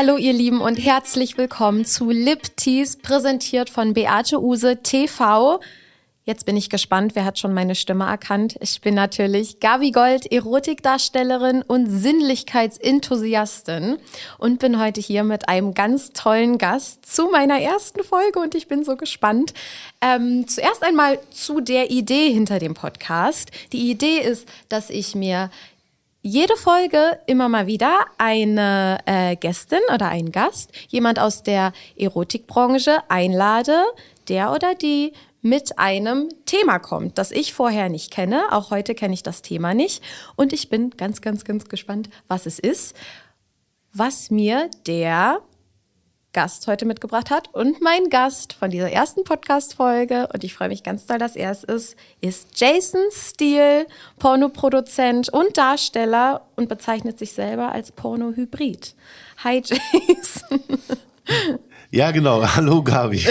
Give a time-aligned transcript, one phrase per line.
[0.00, 5.58] Hallo ihr Lieben und herzlich willkommen zu Lip Teas, präsentiert von Beate Use TV.
[6.22, 8.54] Jetzt bin ich gespannt, wer hat schon meine Stimme erkannt.
[8.60, 13.96] Ich bin natürlich Gabi Gold, Erotikdarstellerin und Sinnlichkeitsenthusiastin
[14.38, 18.68] und bin heute hier mit einem ganz tollen Gast zu meiner ersten Folge und ich
[18.68, 19.52] bin so gespannt.
[20.00, 23.50] Ähm, zuerst einmal zu der Idee hinter dem Podcast.
[23.72, 25.50] Die Idee ist, dass ich mir
[26.28, 32.98] jede Folge immer mal wieder eine äh, Gästin oder einen Gast, jemand aus der Erotikbranche
[33.08, 33.84] einlade,
[34.28, 38.42] der oder die mit einem Thema kommt, das ich vorher nicht kenne.
[38.50, 40.02] Auch heute kenne ich das Thema nicht.
[40.36, 42.94] Und ich bin ganz, ganz, ganz gespannt, was es ist,
[43.94, 45.40] was mir der
[46.32, 47.52] Gast heute mitgebracht hat.
[47.54, 51.50] Und mein Gast von dieser ersten Podcast-Folge, und ich freue mich ganz doll, dass er
[51.50, 53.86] es ist, ist Jason Steele,
[54.18, 58.94] Pornoproduzent und Darsteller und bezeichnet sich selber als Porno-Hybrid.
[59.42, 60.60] Hi Jason.
[61.90, 62.42] Ja, genau.
[62.56, 63.18] Hallo, Gabi.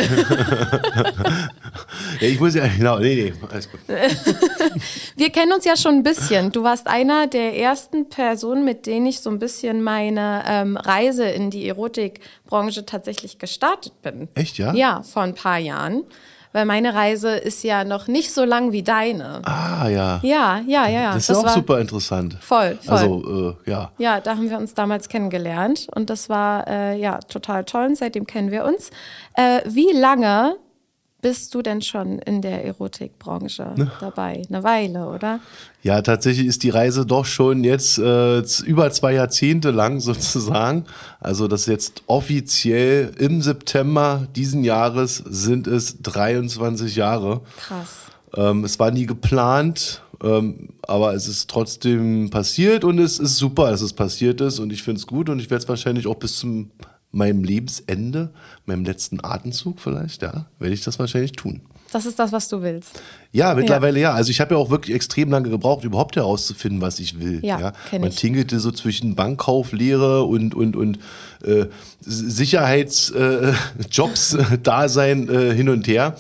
[2.19, 3.81] ja, ich muss ja, genau, nee, nee, alles gut.
[5.15, 6.51] Wir kennen uns ja schon ein bisschen.
[6.51, 11.25] Du warst einer der ersten Personen, mit denen ich so ein bisschen meine ähm, Reise
[11.25, 14.27] in die Erotikbranche tatsächlich gestartet bin.
[14.33, 14.73] Echt, ja?
[14.73, 16.03] Ja, vor ein paar Jahren
[16.57, 19.43] weil meine Reise ist ja noch nicht so lang wie deine.
[19.45, 20.19] Ah, ja.
[20.23, 20.89] Ja, ja, ja.
[20.89, 21.13] ja.
[21.13, 22.35] Das ist das auch super interessant.
[22.41, 22.97] Voll, voll.
[22.97, 23.91] Also, äh, ja.
[23.99, 27.95] Ja, da haben wir uns damals kennengelernt und das war äh, ja total toll und
[27.95, 28.89] seitdem kennen wir uns.
[29.35, 30.55] Äh, wie lange
[31.21, 33.91] bist du denn schon in der Erotikbranche ne?
[33.99, 34.43] dabei?
[34.49, 35.39] Eine Weile, oder?
[35.81, 40.85] Ja, tatsächlich ist die Reise doch schon jetzt äh, über zwei Jahrzehnte lang sozusagen.
[41.19, 47.41] Also das jetzt offiziell im September diesen Jahres sind es 23 Jahre.
[47.57, 48.07] Krass.
[48.35, 53.71] Ähm, es war nie geplant, ähm, aber es ist trotzdem passiert und es ist super,
[53.71, 56.15] dass es passiert ist und ich finde es gut und ich werde es wahrscheinlich auch
[56.15, 56.71] bis zum
[57.17, 58.29] meinem Lebensende,
[58.65, 61.61] meinem letzten Atemzug vielleicht, ja, werde ich das wahrscheinlich tun.
[61.91, 63.01] Das ist das, was du willst.
[63.31, 64.09] Ja, mittlerweile ja.
[64.09, 64.15] ja.
[64.15, 67.39] Also ich habe ja auch wirklich extrem lange gebraucht, überhaupt herauszufinden, was ich will.
[67.43, 67.71] Ja, ja.
[67.93, 68.15] Man ich.
[68.15, 70.99] tingelte so zwischen Bankkauflehre und und und
[71.45, 71.67] äh,
[72.01, 76.17] Sicherheitsjobs, äh, Dasein äh, hin und her.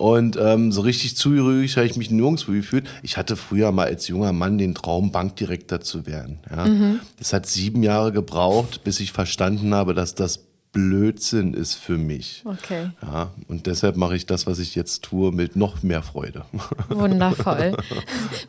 [0.00, 2.88] Und ähm, so richtig zugehörig habe ich mich nirgendwo gefühlt.
[3.02, 6.38] Ich hatte früher mal als junger Mann den Traum, Bankdirektor zu werden.
[6.50, 6.64] Ja.
[6.64, 7.00] Mhm.
[7.18, 12.44] Das hat sieben Jahre gebraucht, bis ich verstanden habe, dass das Blödsinn ist für mich.
[12.44, 12.90] Okay.
[13.02, 16.44] Ja, und deshalb mache ich das, was ich jetzt tue, mit noch mehr Freude.
[16.88, 17.76] Wundervoll.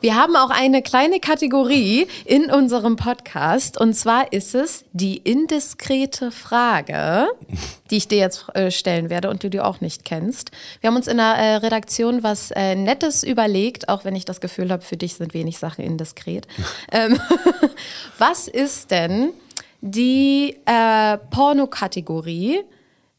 [0.01, 6.29] Wir haben auch eine kleine Kategorie in unserem Podcast und zwar ist es die indiskrete
[6.29, 7.27] Frage,
[7.89, 10.51] die ich dir jetzt äh, stellen werde und die du auch nicht kennst.
[10.79, 14.41] Wir haben uns in der äh, Redaktion was äh, Nettes überlegt, auch wenn ich das
[14.41, 16.47] Gefühl habe, für dich sind wenig Sachen indiskret.
[16.91, 17.19] Ähm,
[18.19, 19.33] was ist denn
[19.81, 22.63] die äh, Pornokategorie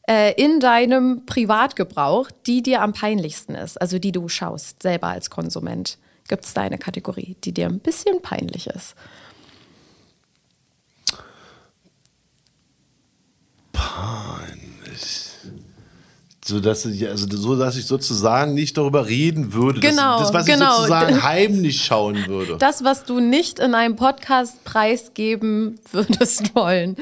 [0.07, 5.29] äh, in deinem Privatgebrauch, die dir am peinlichsten ist, also die du schaust, selber als
[5.29, 5.97] Konsument?
[6.27, 8.95] Gibt es da eine Kategorie, die dir ein bisschen peinlich ist?
[13.73, 15.22] Peinlich
[16.45, 20.33] so dass ich also so dass ich sozusagen nicht darüber reden würde genau das, das
[20.33, 20.65] was genau.
[20.65, 22.57] ich sozusagen heimlich schauen würde.
[22.57, 26.97] Das was du nicht in einem Podcast preisgeben würdest wollen.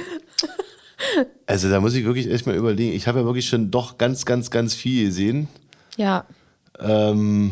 [1.48, 2.94] Also da muss ich wirklich erstmal überlegen.
[2.94, 5.48] Ich habe ja wirklich schon doch ganz ganz ganz viel gesehen.
[5.98, 6.26] Ja.
[6.80, 7.52] Ähm,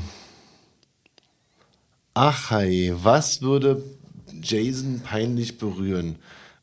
[2.14, 3.84] ach hey was würde
[4.42, 6.18] Jason peinlich berühren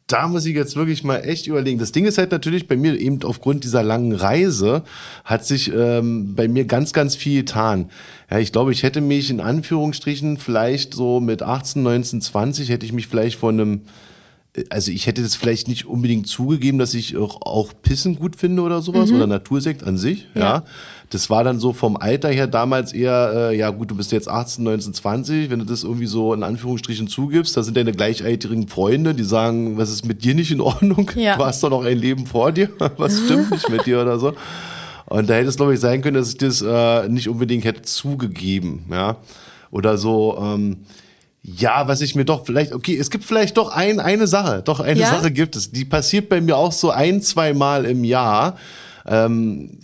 [0.07, 1.79] da muss ich jetzt wirklich mal echt überlegen.
[1.79, 4.85] Das Ding ist halt natürlich bei mir eben aufgrund dieser langen Reise
[5.25, 7.91] hat sich ähm, bei mir ganz, ganz viel getan.
[8.31, 12.87] Ja, ich glaube, ich hätte mich in Anführungsstrichen vielleicht so mit 18, 19, 20 hätte
[12.87, 13.81] ich mich vielleicht von einem
[14.71, 18.63] also ich hätte das vielleicht nicht unbedingt zugegeben, dass ich auch, auch Pissen gut finde
[18.63, 19.17] oder sowas mhm.
[19.17, 20.41] oder Natursekt an sich, ja.
[20.41, 20.65] ja.
[21.11, 24.29] Das war dann so vom Alter her damals eher, äh, ja gut, du bist jetzt
[24.29, 28.67] 18, 19, 20, wenn du das irgendwie so in Anführungsstrichen zugibst, da sind deine gleichaltrigen
[28.67, 31.11] Freunde, die sagen, was ist mit dir nicht in Ordnung?
[31.15, 31.37] Ja.
[31.37, 34.35] Du hast doch noch ein Leben vor dir, was stimmt nicht mit dir oder so.
[35.07, 37.83] Und da hätte es, glaube ich, sein können, dass ich das äh, nicht unbedingt hätte
[37.83, 39.19] zugegeben, ja.
[39.71, 40.79] Oder so, ähm,
[41.47, 44.81] ja, was ich mir doch vielleicht, okay, es gibt vielleicht doch ein, eine Sache, doch
[44.81, 45.11] eine ja?
[45.11, 45.71] Sache gibt es.
[45.71, 48.57] Die passiert bei mir auch so ein, zwei Mal im Jahr.
[49.07, 49.79] Ähm,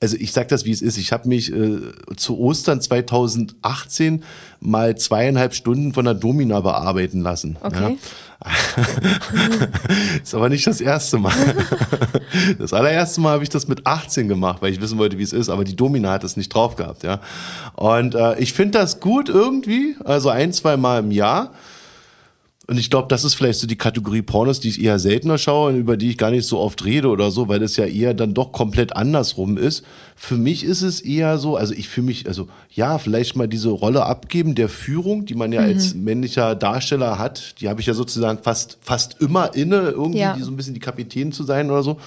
[0.00, 0.98] also ich sag das, wie es ist.
[0.98, 1.80] Ich habe mich äh,
[2.16, 4.22] zu Ostern 2018
[4.60, 7.56] mal zweieinhalb Stunden von der Domina bearbeiten lassen.
[7.62, 7.92] Okay.
[7.92, 7.96] Ja.
[10.22, 11.32] ist aber nicht das erste Mal.
[12.58, 15.32] Das allererste Mal habe ich das mit 18 gemacht, weil ich wissen wollte, wie es
[15.32, 17.20] ist, aber die Domina hat es nicht drauf gehabt, ja.
[17.74, 21.52] Und äh, ich finde das gut irgendwie, also ein, zwei Mal im Jahr.
[22.68, 25.70] Und ich glaube, das ist vielleicht so die Kategorie Pornos, die ich eher seltener schaue
[25.70, 28.12] und über die ich gar nicht so oft rede oder so, weil es ja eher
[28.12, 29.84] dann doch komplett andersrum ist.
[30.16, 33.68] Für mich ist es eher so, also ich fühle mich, also ja, vielleicht mal diese
[33.68, 35.68] Rolle abgeben der Führung, die man ja mhm.
[35.68, 37.60] als männlicher Darsteller hat.
[37.60, 40.36] Die habe ich ja sozusagen fast, fast immer inne, irgendwie ja.
[40.40, 41.98] so ein bisschen die Kapitän zu sein oder so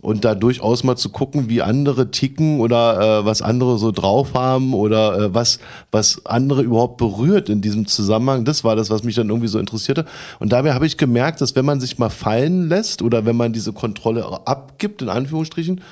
[0.00, 4.34] und da durchaus mal zu gucken, wie andere ticken oder äh, was andere so drauf
[4.34, 5.58] haben oder äh, was,
[5.90, 8.44] was andere überhaupt berührt in diesem Zusammenhang.
[8.44, 10.06] Das war das, was mich dann irgendwie so interessierte.
[10.38, 13.52] Und dabei habe ich gemerkt, dass wenn man sich mal fallen lässt oder wenn man
[13.52, 15.82] diese Kontrolle abgibt, in Anführungsstrichen,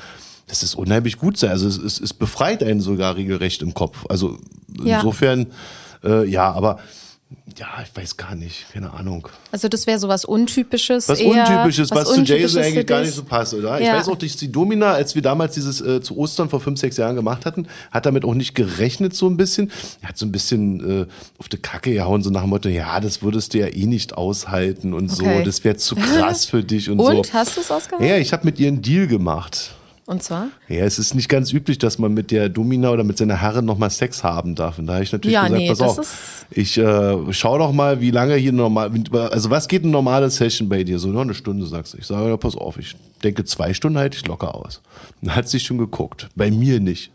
[0.47, 1.51] das ist unheimlich gut sei.
[1.51, 4.07] Also es, es, es befreit einen sogar regelrecht im Kopf.
[4.09, 4.39] Also
[4.83, 5.49] insofern,
[6.03, 6.79] ja, äh, ja aber
[7.59, 9.29] ja, ich weiß gar nicht, keine Ahnung.
[9.51, 11.09] Also das wäre so was Untypisches.
[11.09, 13.81] Was eher, Untypisches, was, was zu Jason eigentlich gar nicht so passt, oder?
[13.81, 13.93] Ja.
[13.93, 16.79] Ich weiß auch, dass die Domina, als wir damals dieses äh, zu Ostern vor fünf,
[16.79, 19.71] sechs Jahren gemacht hatten, hat damit auch nicht gerechnet so ein bisschen.
[20.03, 21.07] Er hat so ein bisschen äh,
[21.39, 24.17] auf die Kacke gehauen, so nach dem Motto, ja, das würdest du ja eh nicht
[24.17, 25.39] aushalten und okay.
[25.39, 27.19] so, das wäre zu krass für dich und, und so.
[27.19, 28.09] Und, hast du es ausgehalten?
[28.09, 29.75] Ja, ich habe mit ihr einen Deal gemacht.
[30.09, 30.49] Und zwar?
[30.71, 33.67] Ja, es ist nicht ganz üblich, dass man mit der Domina oder mit seiner Herrin
[33.67, 34.79] nochmal Sex haben darf.
[34.79, 38.01] Und da habe ich natürlich ja, gesagt, nee, pass auf, ich äh, schau doch mal,
[38.01, 38.91] wie lange hier normal,
[39.31, 40.99] also was geht eine normale Session bei dir?
[40.99, 41.99] So nur eine Stunde, sagst du.
[41.99, 44.81] Ich sage, ja, pass auf, ich denke, zwei Stunden halte ich locker aus.
[45.21, 46.31] Dann hat sie schon geguckt.
[46.35, 47.11] Bei mir nicht.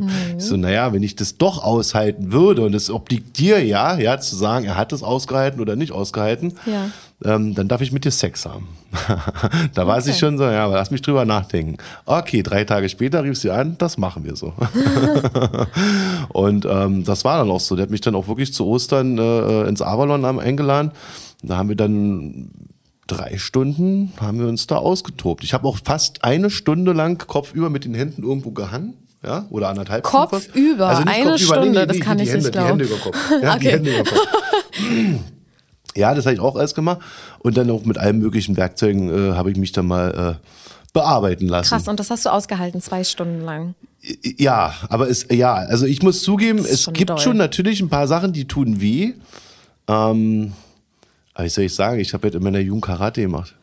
[0.00, 0.08] Mhm.
[0.38, 4.18] Ich so, naja, wenn ich das doch aushalten würde und es obliegt dir ja, ja,
[4.20, 6.90] zu sagen, er hat es ausgehalten oder nicht ausgehalten, ja
[7.24, 8.68] ähm, dann darf ich mit dir Sex haben.
[9.74, 11.76] da war sie schon so, ja, aber lass mich drüber nachdenken.
[12.04, 14.54] Okay, drei Tage später rief sie an, das machen wir so.
[16.28, 17.74] und ähm, das war dann auch so.
[17.74, 20.92] Der hat mich dann auch wirklich zu Ostern äh, ins Avalon eingeladen.
[21.42, 22.50] Da haben wir dann
[23.08, 25.42] drei Stunden haben wir uns da ausgetobt.
[25.42, 28.94] Ich habe auch fast eine Stunde lang kopfüber mit den Händen irgendwo gehangen.
[29.24, 32.44] Ja, oder anderthalb Kopf über, also eine Kopf Stunde, nee, nee, das kann ich Hände,
[32.44, 32.78] nicht glauben.
[32.78, 33.16] Die Hände über Kopf.
[33.42, 33.58] Ja, okay.
[33.58, 34.28] die Hände über Kopf.
[35.98, 37.00] Ja, das habe ich auch alles gemacht.
[37.40, 40.46] Und dann auch mit allen möglichen Werkzeugen äh, habe ich mich dann mal äh,
[40.92, 41.68] bearbeiten lassen.
[41.68, 43.74] Krass, und das hast du ausgehalten, zwei Stunden lang.
[44.38, 47.18] Ja, aber es, ja, also ich muss zugeben, es schon gibt doll.
[47.18, 49.14] schon natürlich ein paar Sachen, die tun weh.
[49.88, 50.52] Ähm,
[51.34, 53.54] aber wie soll ich sagen, ich habe halt in meiner Jugend Karate gemacht.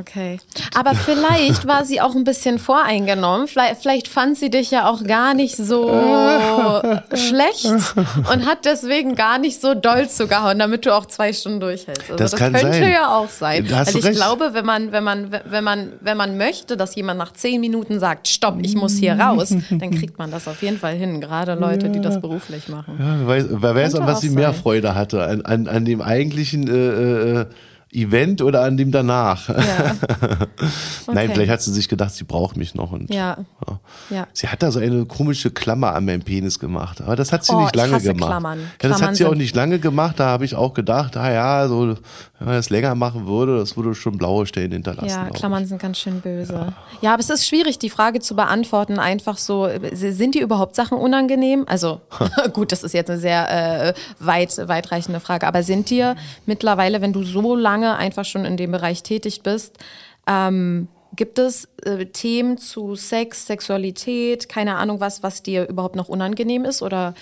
[0.00, 0.38] Okay.
[0.74, 3.48] Aber vielleicht war sie auch ein bisschen voreingenommen.
[3.48, 5.88] Vielleicht, vielleicht, fand sie dich ja auch gar nicht so
[7.14, 12.10] schlecht und hat deswegen gar nicht so doll zugehauen, damit du auch zwei Stunden durchhältst.
[12.10, 12.92] Also das, das könnte sein.
[12.92, 13.66] ja auch sein.
[13.68, 14.16] Da Weil ich recht.
[14.16, 18.00] glaube, wenn man, wenn man, wenn man, wenn man möchte, dass jemand nach zehn Minuten
[18.00, 21.20] sagt, stopp, ich muss hier raus, dann kriegt man das auf jeden Fall hin.
[21.20, 21.92] Gerade Leute, ja.
[21.92, 22.96] die das beruflich machen.
[22.98, 25.24] Ja, wer weiß, wer weiß an was sie mehr Freude hatte.
[25.24, 27.46] An, an, an dem eigentlichen äh, äh,
[27.96, 29.48] Event oder an dem danach.
[29.48, 29.96] Ja.
[31.06, 31.14] Okay.
[31.14, 32.90] Nein, vielleicht hat sie sich gedacht, sie braucht mich noch.
[32.90, 33.36] Und, ja.
[34.10, 34.26] ja.
[34.32, 37.00] Sie hat da so eine komische Klammer an meinem Penis gemacht.
[37.00, 38.30] Aber das hat sie oh, nicht lange gemacht.
[38.30, 38.58] Klammern.
[38.82, 40.18] Ja, das hat sie auch nicht lange gemacht.
[40.18, 41.94] Da habe ich auch gedacht, ah ja, so,
[42.38, 45.08] wenn man das länger machen würde, das würde schon blaue Stellen hinterlassen.
[45.08, 46.54] Ja, Klammern sind ganz schön böse.
[46.54, 46.72] Ja.
[47.02, 48.98] ja, aber es ist schwierig, die Frage zu beantworten.
[48.98, 51.64] Einfach so, sind dir überhaupt Sachen unangenehm?
[51.68, 52.00] Also,
[52.52, 55.46] gut, das ist jetzt eine sehr äh, weit, weitreichende Frage.
[55.46, 56.16] Aber sind dir
[56.46, 59.78] mittlerweile, wenn du so lange lange einfach schon in dem Bereich tätig bist.
[60.26, 66.08] Ähm, gibt es äh, Themen zu Sex, Sexualität, keine Ahnung was, was dir überhaupt noch
[66.08, 67.14] unangenehm ist oder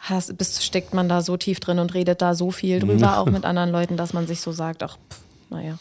[0.00, 3.26] hast, bist, steckt man da so tief drin und redet da so viel drüber, auch
[3.26, 5.78] mit anderen Leuten, dass man sich so sagt, ach, pff, naja.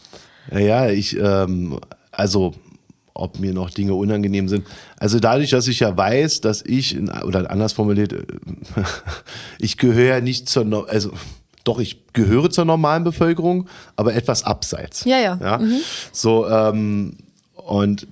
[0.52, 1.80] Ja, ich, ähm,
[2.12, 2.54] also
[3.14, 4.66] ob mir noch Dinge unangenehm sind.
[4.98, 8.16] Also dadurch, dass ich ja weiß, dass ich, oder anders formuliert,
[9.60, 11.12] ich gehöre nicht zur, also
[11.64, 15.06] doch, ich gehöre zur normalen Bevölkerung, aber etwas abseits.
[15.06, 15.40] Ja, ja.
[15.42, 15.58] ja?
[15.60, 15.78] Mhm.
[16.12, 17.18] So, ähm,
[17.56, 18.08] und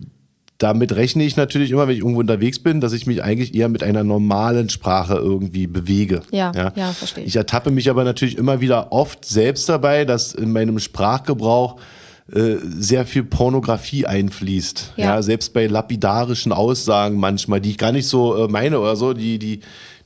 [0.60, 3.70] damit rechne ich natürlich immer, wenn ich irgendwo unterwegs bin, dass ich mich eigentlich eher
[3.70, 6.22] mit einer normalen Sprache irgendwie bewege.
[6.32, 7.24] Ja, ja, ja verstehe.
[7.24, 11.78] Ich ertappe mich aber natürlich immer wieder oft selbst dabei, dass in meinem Sprachgebrauch
[12.34, 14.94] äh, sehr viel Pornografie einfließt.
[14.98, 15.06] Ja.
[15.06, 15.22] ja.
[15.22, 19.40] selbst bei lapidarischen Aussagen manchmal, die ich gar nicht so äh, meine oder so, die,
[19.40, 19.62] die,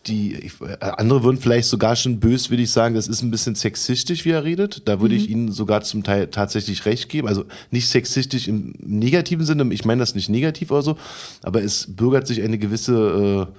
[0.08, 4.26] die ich, äh, andere würden vielleicht sogar schon böswillig sagen, das ist ein bisschen sexistisch,
[4.26, 4.88] wie er redet.
[4.88, 5.22] Da würde mhm.
[5.22, 7.28] ich Ihnen sogar zum Teil tatsächlich recht geben.
[7.28, 10.98] Also nicht sexistisch im negativen Sinne, ich meine das nicht negativ oder so,
[11.42, 13.54] aber es bürgert sich eine gewisse äh,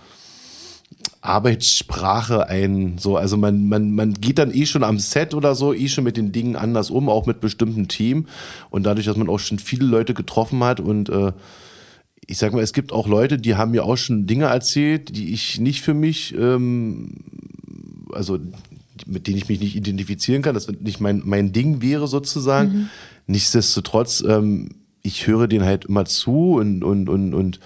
[1.23, 2.99] Arbeitssprache ein.
[2.99, 6.05] So, also man, man, man geht dann eh schon am Set oder so, eh schon
[6.05, 8.27] mit den Dingen anders um, auch mit bestimmten Team.
[8.71, 11.33] Und dadurch, dass man auch schon viele Leute getroffen hat und äh,
[12.27, 15.33] ich sag mal, es gibt auch Leute, die haben mir auch schon Dinge erzählt, die
[15.33, 17.17] ich nicht für mich, ähm,
[18.13, 18.39] also
[19.07, 22.73] mit denen ich mich nicht identifizieren kann, das nicht mein, mein Ding wäre sozusagen.
[22.73, 22.89] Mhm.
[23.27, 24.71] Nichtsdestotrotz, ähm,
[25.03, 27.61] ich höre denen halt immer zu und, und, und, und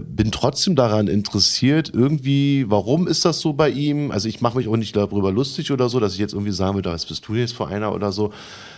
[0.00, 4.10] bin trotzdem daran interessiert, irgendwie, warum ist das so bei ihm?
[4.10, 6.74] Also ich mache mich auch nicht darüber lustig oder so, dass ich jetzt irgendwie sagen
[6.74, 8.32] würde, was bist du jetzt für einer oder so,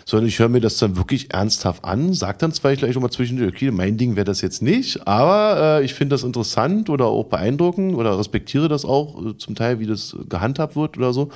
[0.04, 3.54] sondern ich höre mir das dann wirklich ernsthaft an, sag dann zwar gleich nochmal zwischendurch,
[3.54, 7.24] okay, mein Ding wäre das jetzt nicht, aber äh, ich finde das interessant oder auch
[7.24, 11.30] beeindruckend oder respektiere das auch äh, zum Teil, wie das gehandhabt wird oder so.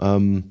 [0.00, 0.44] Ähm,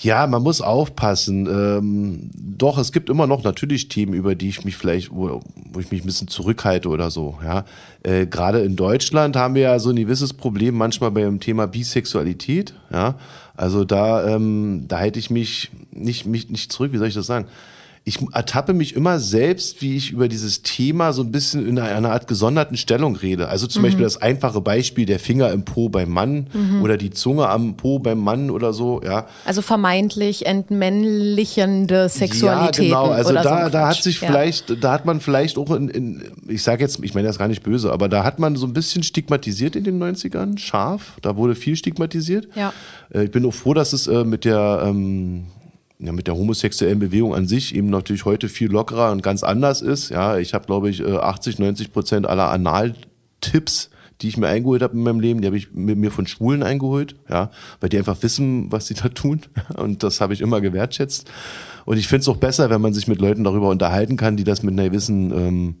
[0.00, 1.46] ja, man muss aufpassen.
[1.46, 5.40] Ähm, doch, es gibt immer noch natürlich Themen, über die ich mich vielleicht, wo,
[5.72, 7.36] wo ich mich ein bisschen zurückhalte oder so.
[7.44, 7.64] Ja,
[8.04, 12.74] äh, gerade in Deutschland haben wir ja so ein gewisses Problem manchmal beim Thema Bisexualität.
[12.92, 13.16] Ja,
[13.56, 16.92] also da, ähm, da halte ich mich nicht, mich nicht zurück.
[16.92, 17.46] Wie soll ich das sagen?
[18.08, 22.10] Ich ertappe mich immer selbst, wie ich über dieses Thema so ein bisschen in einer
[22.10, 23.48] Art gesonderten Stellung rede.
[23.48, 23.86] Also zum mhm.
[23.86, 26.82] Beispiel das einfache Beispiel der Finger im Po beim Mann mhm.
[26.82, 29.26] oder die Zunge am Po beim Mann oder so, ja.
[29.44, 32.88] Also vermeintlich entmännlichende Sexualität.
[32.88, 33.12] Ja, genau.
[33.12, 34.28] Also da, so da hat sich ja.
[34.28, 37.48] vielleicht, da hat man vielleicht auch in, in ich sage jetzt, ich meine das gar
[37.48, 41.18] nicht böse, aber da hat man so ein bisschen stigmatisiert in den 90ern, scharf.
[41.20, 42.48] Da wurde viel stigmatisiert.
[42.54, 42.72] Ja.
[43.12, 45.44] Äh, ich bin auch froh, dass es äh, mit der ähm,
[45.98, 49.82] ja, mit der homosexuellen Bewegung an sich eben natürlich heute viel lockerer und ganz anders
[49.82, 50.10] ist.
[50.10, 53.90] Ja, ich habe, glaube ich, 80, äh, 90 Prozent aller Analtipps,
[54.20, 57.16] die ich mir eingeholt habe in meinem Leben, die habe ich mir von Schwulen eingeholt,
[57.28, 57.50] ja,
[57.80, 59.42] weil die einfach wissen, was sie da tun.
[59.76, 61.30] Und das habe ich immer gewertschätzt.
[61.84, 64.44] Und ich finde es auch besser, wenn man sich mit Leuten darüber unterhalten kann, die
[64.44, 65.74] das mit einer gewissen ähm,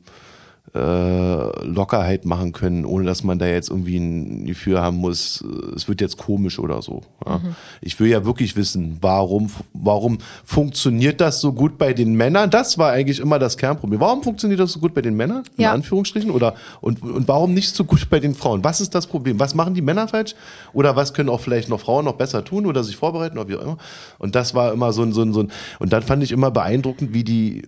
[0.74, 5.44] äh, Lockerheit machen können, ohne dass man da jetzt irgendwie ein Gefühl haben muss,
[5.74, 7.02] es wird jetzt komisch oder so.
[7.26, 7.38] Ja.
[7.38, 7.54] Mhm.
[7.80, 12.50] Ich will ja wirklich wissen, warum, warum funktioniert das so gut bei den Männern?
[12.50, 14.00] Das war eigentlich immer das Kernproblem.
[14.00, 15.44] Warum funktioniert das so gut bei den Männern?
[15.56, 15.72] In ja.
[15.72, 16.30] Anführungsstrichen?
[16.30, 18.62] Oder, und, und warum nicht so gut bei den Frauen?
[18.64, 19.40] Was ist das Problem?
[19.40, 20.34] Was machen die Männer falsch?
[20.72, 23.56] Oder was können auch vielleicht noch Frauen noch besser tun oder sich vorbereiten oder wie
[23.56, 23.78] auch immer?
[24.18, 26.50] Und das war immer so ein, so ein, so ein, und dann fand ich immer
[26.50, 27.62] beeindruckend, wie die,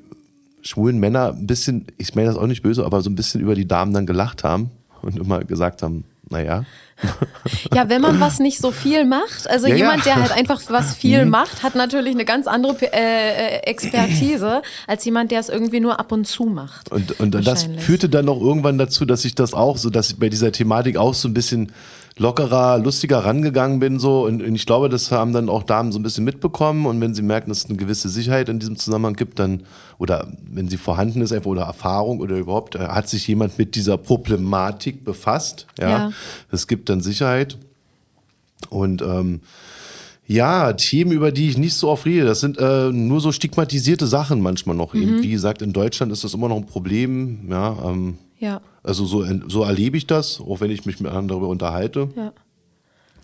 [0.63, 3.55] schwulen Männer ein bisschen, ich meine das auch nicht böse, aber so ein bisschen über
[3.55, 4.71] die Damen dann gelacht haben
[5.03, 6.65] und immer gesagt haben, naja.
[7.75, 10.15] Ja, wenn man was nicht so viel macht, also ja, jemand, ja.
[10.15, 11.31] der halt einfach was viel mhm.
[11.31, 15.99] macht, hat natürlich eine ganz andere äh, äh, Expertise als jemand, der es irgendwie nur
[15.99, 16.93] ab und zu macht.
[16.93, 20.19] Und, und das führte dann noch irgendwann dazu, dass ich das auch so, dass ich
[20.19, 21.73] bei dieser Thematik auch so ein bisschen
[22.21, 25.99] lockerer, lustiger rangegangen bin so und, und, ich glaube, das haben dann auch Damen so
[25.99, 29.15] ein bisschen mitbekommen und wenn sie merken, dass es eine gewisse Sicherheit in diesem Zusammenhang
[29.15, 29.63] gibt, dann
[29.97, 33.75] oder wenn sie vorhanden ist einfach oder Erfahrung oder überhaupt äh, hat sich jemand mit
[33.75, 36.13] dieser Problematik befasst, ja,
[36.53, 37.57] es gibt dann Sicherheit
[38.69, 39.41] und ähm,
[40.27, 44.07] ja, Themen, über die ich nicht so oft rede, das sind äh, nur so stigmatisierte
[44.07, 44.93] Sachen manchmal noch.
[44.93, 45.03] Mhm.
[45.03, 47.49] Eben, wie gesagt, in Deutschland ist das immer noch ein Problem.
[47.51, 48.61] Ja, ähm, ja.
[48.83, 52.09] Also so, so erlebe ich das, auch wenn ich mich mit anderen darüber unterhalte.
[52.17, 52.33] Ja.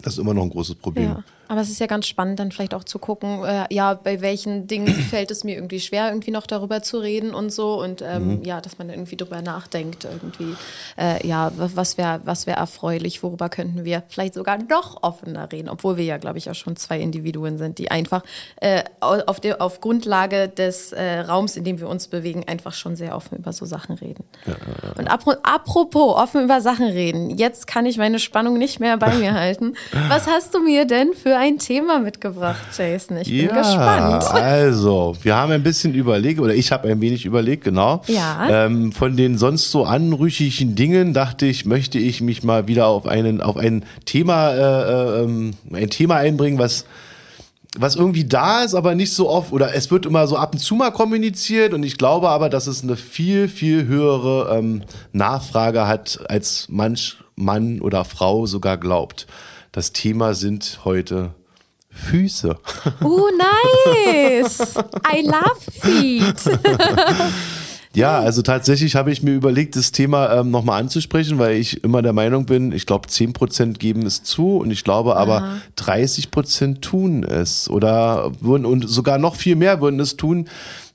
[0.03, 1.07] Das ist immer noch ein großes Problem.
[1.07, 1.25] Ja.
[1.49, 4.67] Aber es ist ja ganz spannend, dann vielleicht auch zu gucken, äh, ja, bei welchen
[4.67, 7.81] Dingen fällt es mir irgendwie schwer, irgendwie noch darüber zu reden und so.
[7.81, 8.45] Und ähm, mhm.
[8.45, 10.57] ja, dass man irgendwie drüber nachdenkt, irgendwie,
[10.99, 15.69] äh, ja, was wäre was wär erfreulich, worüber könnten wir vielleicht sogar noch offener reden,
[15.69, 18.23] obwohl wir ja, glaube ich, auch schon zwei Individuen sind, die einfach
[18.61, 22.97] äh, auf, der, auf Grundlage des äh, Raums, in dem wir uns bewegen, einfach schon
[22.97, 24.25] sehr offen über so Sachen reden.
[24.47, 24.93] Ja, ja, ja.
[24.99, 29.35] Und apropos offen über Sachen reden, jetzt kann ich meine Spannung nicht mehr bei mir
[29.35, 29.75] halten.
[30.09, 33.19] Was hast du mir denn für ein Thema mitgebracht, Jason.
[33.19, 34.25] Ich bin ja, gespannt.
[34.33, 38.03] Also, wir haben ein bisschen überlegt, oder ich habe ein wenig überlegt, genau.
[38.07, 38.67] Ja.
[38.67, 43.07] Ähm, von den sonst so anrüchigen Dingen dachte ich, möchte ich mich mal wieder auf
[43.07, 46.85] einen, auf ein Thema, äh, äh, ähm, ein Thema einbringen, was
[47.79, 50.59] was irgendwie da ist, aber nicht so oft, oder es wird immer so ab und
[50.61, 55.87] zu mal kommuniziert und ich glaube aber, dass es eine viel, viel höhere ähm, Nachfrage
[55.87, 59.27] hat, als manch Mann oder Frau sogar glaubt.
[59.77, 61.35] Das Thema sind heute
[61.91, 62.57] Füße.
[63.05, 64.75] Oh, nice.
[65.07, 66.43] I love feet.
[67.93, 72.03] Ja, also tatsächlich habe ich mir überlegt, das Thema ähm, nochmal anzusprechen, weil ich immer
[72.03, 75.57] der Meinung bin, ich glaube, 10% geben es zu und ich glaube aber, Aha.
[75.79, 80.47] 30% tun es oder würden und sogar noch viel mehr würden es tun,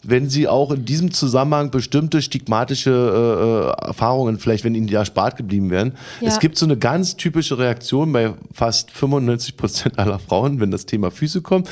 [0.04, 4.96] wenn sie auch in diesem Zusammenhang bestimmte stigmatische äh, äh Erfahrungen, vielleicht wenn ihnen die
[4.96, 5.94] erspart geblieben wären.
[6.22, 6.30] Ja.
[6.30, 11.12] Es gibt so eine ganz typische Reaktion bei fast 95% aller Frauen, wenn das Thema
[11.12, 11.70] Füße kommt.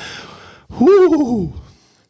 [0.78, 1.52] Huh,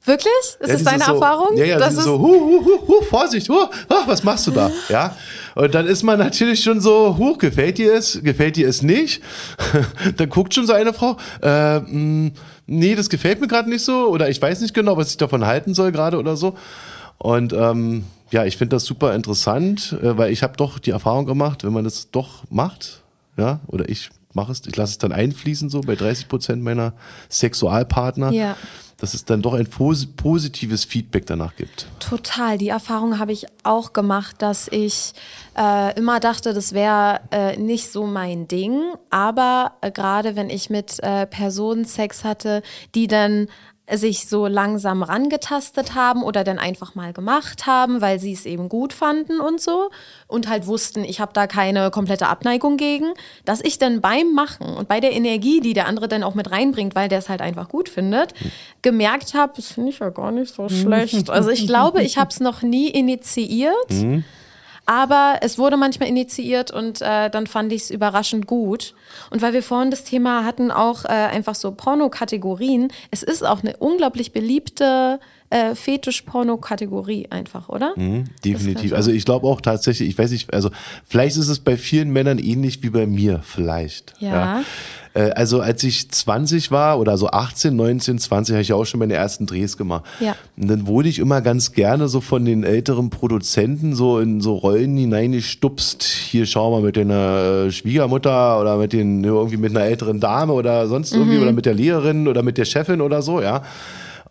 [0.05, 0.33] Wirklich?
[0.39, 1.57] Ist ja, das deine so, Erfahrung?
[1.59, 3.55] Ja, ja, das ist so, hu, hu, hu, hu, Vorsicht, hu,
[3.89, 4.71] ach, was machst du da?
[4.89, 5.15] Ja.
[5.55, 9.23] Und dann ist man natürlich schon so, huch, gefällt dir es, gefällt dir es nicht?
[10.17, 12.33] dann guckt schon so eine Frau, äh, mh, hm,
[12.71, 15.45] nee, das gefällt mir gerade nicht so, oder ich weiß nicht genau, was ich davon
[15.45, 16.57] halten soll gerade oder so.
[17.19, 21.27] Und ähm, ja, ich finde das super interessant, äh, weil ich habe doch die Erfahrung
[21.27, 23.03] gemacht, wenn man das doch macht,
[23.37, 26.95] ja, oder ich mache es, ich lasse es dann einfließen so bei 30 Prozent meiner
[27.29, 28.33] Sexualpartner.
[28.33, 28.57] Ja
[29.01, 31.87] dass es dann doch ein positives Feedback danach gibt.
[31.99, 32.59] Total.
[32.59, 35.15] Die Erfahrung habe ich auch gemacht, dass ich
[35.57, 38.79] äh, immer dachte, das wäre äh, nicht so mein Ding.
[39.09, 42.63] Aber äh, gerade wenn ich mit äh, Personen Sex hatte,
[42.95, 43.49] die dann
[43.97, 48.69] sich so langsam rangetastet haben oder dann einfach mal gemacht haben, weil sie es eben
[48.69, 49.91] gut fanden und so
[50.27, 53.13] und halt wussten, ich habe da keine komplette Abneigung gegen,
[53.45, 56.51] dass ich dann beim Machen und bei der Energie, die der andere dann auch mit
[56.51, 58.35] reinbringt, weil der es halt einfach gut findet,
[58.83, 61.31] gemerkt habe, das finde ich ja gar nicht so schlecht.
[61.31, 63.91] Also ich glaube, ich habe es noch nie initiiert.
[63.91, 64.25] Mhm.
[64.91, 68.95] Aber es wurde manchmal initiiert und äh, dann fand ich es überraschend gut.
[69.31, 73.63] Und weil wir vorhin das Thema hatten, auch äh, einfach so Pornokategorien, es ist auch
[73.63, 75.21] eine unglaublich beliebte
[75.51, 77.93] äh, Fetisch-Porno-Kategorie einfach, oder?
[77.95, 78.93] Mhm, definitiv.
[78.93, 80.71] Also ich glaube auch tatsächlich, ich weiß nicht, also
[81.07, 84.15] vielleicht ist es bei vielen Männern ähnlich wie bei mir, vielleicht.
[84.19, 84.29] ja.
[84.29, 84.65] ja.
[85.15, 89.01] Äh, also als ich 20 war oder so 18, 19, 20, habe ich auch schon
[89.01, 90.05] meine ersten Drehs gemacht.
[90.21, 90.37] Ja.
[90.57, 94.55] Und dann wurde ich immer ganz gerne so von den älteren Produzenten so in so
[94.55, 96.03] Rollen hineingestupst.
[96.03, 100.53] Hier schau mal mit deiner äh, Schwiegermutter oder mit den irgendwie mit einer älteren Dame
[100.53, 101.43] oder sonst irgendwie mhm.
[101.43, 103.63] oder mit der Lehrerin oder mit der Chefin oder so, ja.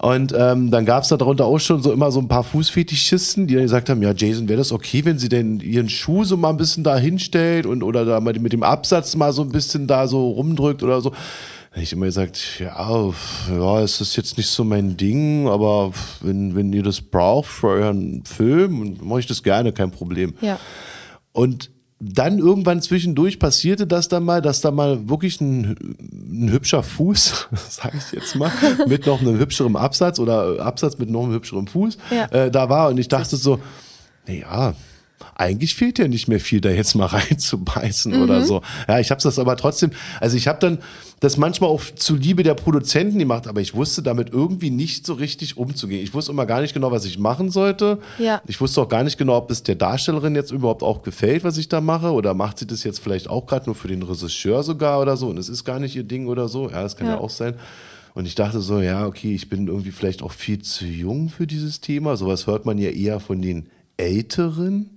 [0.02, 3.48] Und ähm, dann gab es da darunter auch schon so immer so ein paar Fußfetischisten,
[3.48, 6.38] die dann gesagt haben, ja, Jason, wäre das okay, wenn sie denn ihren Schuh so
[6.38, 9.50] mal ein bisschen da hinstellt und oder da mal mit dem Absatz mal so ein
[9.50, 11.10] bisschen da so rumdrückt oder so.
[11.10, 11.16] Da
[11.74, 13.12] habe ich immer gesagt, ja,
[13.52, 15.92] ja, es ist jetzt nicht so mein Ding, aber
[16.22, 20.34] wenn, wenn ihr das braucht für euren Film, mache ich das gerne, kein Problem.
[20.40, 20.60] Ja.
[21.34, 25.76] Und dann irgendwann zwischendurch passierte das dann mal, dass da mal wirklich ein,
[26.32, 28.52] ein hübscher Fuß, sage ich jetzt mal,
[28.88, 32.26] mit noch einem hübscheren Absatz oder Absatz mit noch einem hübscheren Fuß ja.
[32.28, 32.90] äh, da war.
[32.90, 33.60] Und ich dachte so,
[34.28, 34.76] naja,
[35.40, 38.24] eigentlich fehlt ja nicht mehr viel, da jetzt mal reinzubeißen mhm.
[38.24, 38.62] oder so.
[38.88, 40.80] Ja, ich habe das aber trotzdem, also ich habe dann
[41.22, 45.14] das manchmal auch zu Liebe der Produzenten gemacht, aber ich wusste damit irgendwie nicht so
[45.14, 46.04] richtig umzugehen.
[46.04, 48.00] Ich wusste immer gar nicht genau, was ich machen sollte.
[48.20, 48.42] Ja.
[48.48, 51.58] Ich wusste auch gar nicht genau, ob es der Darstellerin jetzt überhaupt auch gefällt, was
[51.58, 54.64] ich da mache, oder macht sie das jetzt vielleicht auch gerade nur für den Regisseur
[54.64, 56.70] sogar oder so und es ist gar nicht ihr Ding oder so.
[56.70, 57.56] Ja, das kann ja, ja auch sein.
[58.14, 61.48] Und ich dachte so, ja, okay, ich bin irgendwie vielleicht auch viel zu jung für
[61.48, 62.18] dieses Thema.
[62.18, 64.92] Sowas hört man ja eher von den Älteren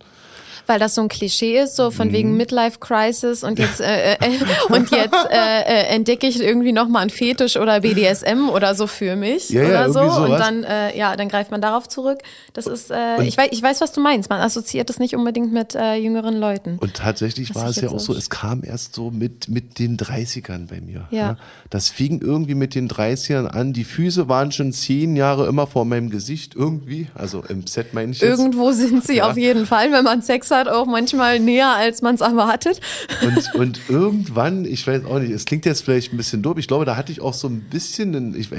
[0.67, 2.13] weil das so ein Klischee ist, so von mhm.
[2.13, 4.19] wegen Midlife Crisis und jetzt äh, äh,
[4.69, 8.87] und jetzt äh, äh, entdecke ich irgendwie noch mal ein Fetisch oder BDSM oder so
[8.87, 12.19] für mich ja, oder ja, so und dann äh, ja, dann greift man darauf zurück.
[12.53, 14.31] Das ist äh, ich weiß ich weiß, was du meinst.
[14.31, 16.79] Man assoziiert das nicht unbedingt mit äh, jüngeren Leuten.
[16.81, 20.69] Und tatsächlich war es ja auch so, es kam erst so mit mit den 30ern
[20.69, 21.09] bei mir.
[21.11, 21.19] Ja.
[21.19, 21.37] ja.
[21.71, 23.73] Das fing irgendwie mit den 30ern an.
[23.73, 28.13] Die Füße waren schon zehn Jahre immer vor meinem Gesicht irgendwie, also im Set meine
[28.13, 28.31] ich jetzt.
[28.31, 32.15] Irgendwo sind sie auf jeden Fall, wenn man Sex hat, auch manchmal näher, als man
[32.15, 32.81] es erwartet.
[33.23, 36.69] Und, und irgendwann, ich weiß auch nicht, es klingt jetzt vielleicht ein bisschen doof, ich
[36.69, 38.51] glaube, da hatte ich auch so ein bisschen, einen, ich,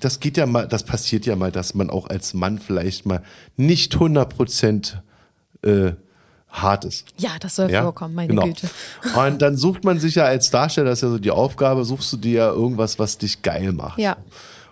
[0.00, 3.22] das geht ja mal, das passiert ja mal, dass man auch als Mann vielleicht mal
[3.56, 5.02] nicht 100 Prozent
[5.62, 5.92] äh,
[6.52, 7.06] hart ist.
[7.16, 7.82] Ja, das soll ja?
[7.82, 8.44] vorkommen, meine genau.
[8.44, 8.68] Güte.
[9.16, 12.12] Und dann sucht man sich ja als Darsteller, das ist ja so die Aufgabe, suchst
[12.12, 13.98] du dir ja irgendwas, was dich geil macht.
[13.98, 14.16] Ja.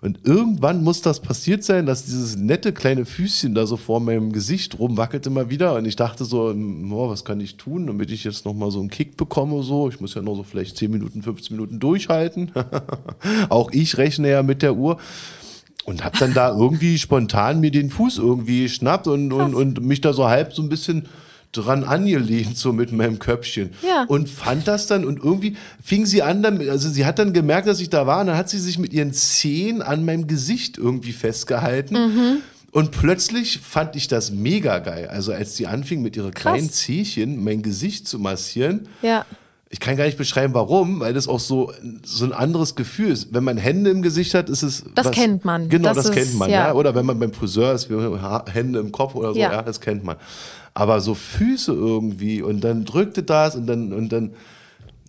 [0.00, 4.32] Und irgendwann muss das passiert sein, dass dieses nette kleine Füßchen da so vor meinem
[4.32, 5.74] Gesicht rumwackelt immer wieder.
[5.74, 8.88] Und ich dachte so, oh, was kann ich tun, damit ich jetzt nochmal so einen
[8.88, 9.62] Kick bekomme?
[9.62, 12.50] So, ich muss ja noch so vielleicht 10 Minuten, 15 Minuten durchhalten.
[13.50, 14.96] Auch ich rechne ja mit der Uhr.
[15.84, 20.00] Und hab dann da irgendwie spontan mir den Fuß irgendwie geschnappt und, und, und mich
[20.00, 21.06] da so halb so ein bisschen
[21.52, 23.70] dran angelehnt, so mit meinem Köpfchen.
[23.86, 24.04] Ja.
[24.06, 27.66] Und fand das dann und irgendwie fing sie an, damit, also sie hat dann gemerkt,
[27.66, 30.78] dass ich da war und dann hat sie sich mit ihren Zehen an meinem Gesicht
[30.78, 31.94] irgendwie festgehalten.
[31.94, 32.36] Mhm.
[32.72, 35.08] Und plötzlich fand ich das mega geil.
[35.08, 38.88] Also als sie anfing mit ihren kleinen Zehchen mein Gesicht zu massieren.
[39.02, 39.26] Ja.
[39.72, 41.72] Ich kann gar nicht beschreiben, warum, weil das auch so,
[42.04, 43.32] so ein anderes Gefühl ist.
[43.32, 44.84] Wenn man Hände im Gesicht hat, ist es.
[44.94, 45.68] Das was, kennt man.
[45.68, 46.68] Genau, das, das ist, kennt man, ja.
[46.68, 46.72] ja.
[46.74, 50.04] Oder wenn man beim Friseur ist, Hände im Kopf oder so, ja, ja das kennt
[50.04, 50.16] man
[50.80, 54.30] aber so Füße irgendwie und dann drückte das und dann und dann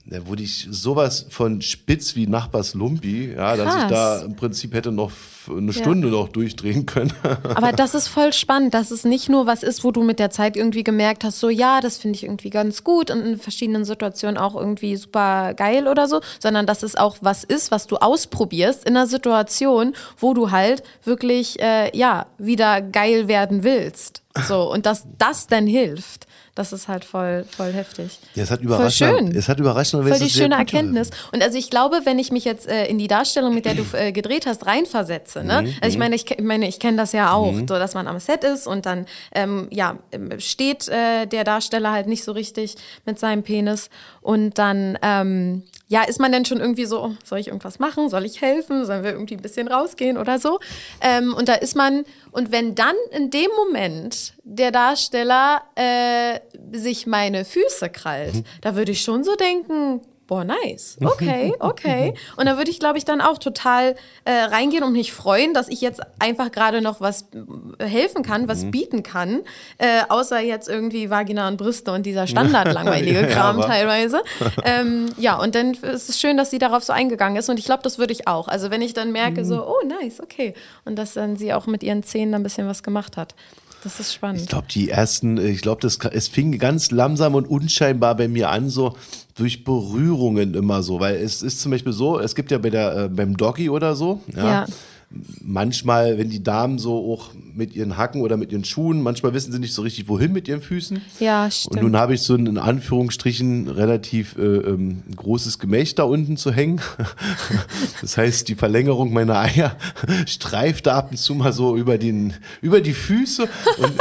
[0.05, 4.73] da wurde ich sowas von spitz wie Nachbars Lumpi, ja, dass ich da im Prinzip
[4.73, 5.11] hätte noch
[5.49, 6.13] eine Stunde ja.
[6.13, 7.13] noch durchdrehen können.
[7.43, 10.31] Aber das ist voll spannend, dass es nicht nur was ist, wo du mit der
[10.31, 13.85] Zeit irgendwie gemerkt hast, so ja, das finde ich irgendwie ganz gut und in verschiedenen
[13.85, 17.97] Situationen auch irgendwie super geil oder so, sondern dass es auch was ist, was du
[17.97, 24.23] ausprobierst in einer Situation, wo du halt wirklich äh, ja wieder geil werden willst.
[24.47, 26.27] So und dass das dann hilft.
[26.53, 28.19] Das ist halt voll, voll heftig.
[28.35, 29.09] Ja, es hat überraschend.
[29.09, 29.35] Voll schön.
[29.35, 30.07] Es hat überraschend.
[30.07, 31.09] Voll die schöne Erkenntnis.
[31.31, 33.85] Und also ich glaube, wenn ich mich jetzt äh, in die Darstellung, mit der du
[33.93, 35.61] äh, gedreht hast, reinversetze, ne?
[35.61, 35.73] Mhm.
[35.79, 37.67] Also ich meine, ich, ich meine, ich kenne das ja auch, mhm.
[37.67, 41.91] so dass man am Set ist und dann ähm, ja ähm, steht äh, der Darsteller
[41.91, 43.89] halt nicht so richtig mit seinem Penis
[44.21, 48.07] und dann ähm, ja, ist man denn schon irgendwie so, oh, soll ich irgendwas machen?
[48.07, 48.85] Soll ich helfen?
[48.85, 50.61] Sollen wir irgendwie ein bisschen rausgehen oder so?
[51.01, 56.39] Ähm, und da ist man, und wenn dann in dem Moment der Darsteller äh,
[56.71, 58.43] sich meine Füße krallt, mhm.
[58.61, 59.99] da würde ich schon so denken,
[60.31, 62.13] boah, nice, okay, okay.
[62.37, 65.67] Und da würde ich, glaube ich, dann auch total äh, reingehen und mich freuen, dass
[65.67, 67.25] ich jetzt einfach gerade noch was
[67.79, 68.71] äh, helfen kann, was mhm.
[68.71, 69.41] bieten kann,
[69.77, 74.21] äh, außer jetzt irgendwie Vagina und Brüste und dieser standardlangweilige Kram ja, teilweise.
[74.63, 77.65] Ähm, ja, und dann ist es schön, dass sie darauf so eingegangen ist und ich
[77.65, 78.47] glaube, das würde ich auch.
[78.47, 79.45] Also wenn ich dann merke, mhm.
[79.45, 80.53] so, oh, nice, okay.
[80.85, 83.33] Und dass dann sie auch mit ihren Zähnen ein bisschen was gemacht hat.
[83.83, 84.41] Das ist spannend.
[84.41, 88.69] Ich glaube, die ersten, ich glaube, es fing ganz langsam und unscheinbar bei mir an,
[88.69, 88.95] so
[89.35, 93.05] durch Berührungen immer so, weil es ist zum Beispiel so, es gibt ja bei der,
[93.05, 94.65] äh, beim Doggy oder so, ja, ja
[95.41, 99.51] manchmal, wenn die Damen so auch mit ihren Hacken oder mit ihren Schuhen, manchmal wissen
[99.51, 101.01] sie nicht so richtig, wohin mit ihren Füßen.
[101.19, 101.75] Ja, stimmt.
[101.75, 106.37] Und nun habe ich so ein, in Anführungsstrichen relativ äh, ähm, großes Gemächt da unten
[106.37, 106.79] zu hängen.
[108.01, 109.75] das heißt, die Verlängerung meiner Eier
[110.25, 113.49] streift da ab und zu mal so über, den, über die Füße.
[113.77, 113.93] Und,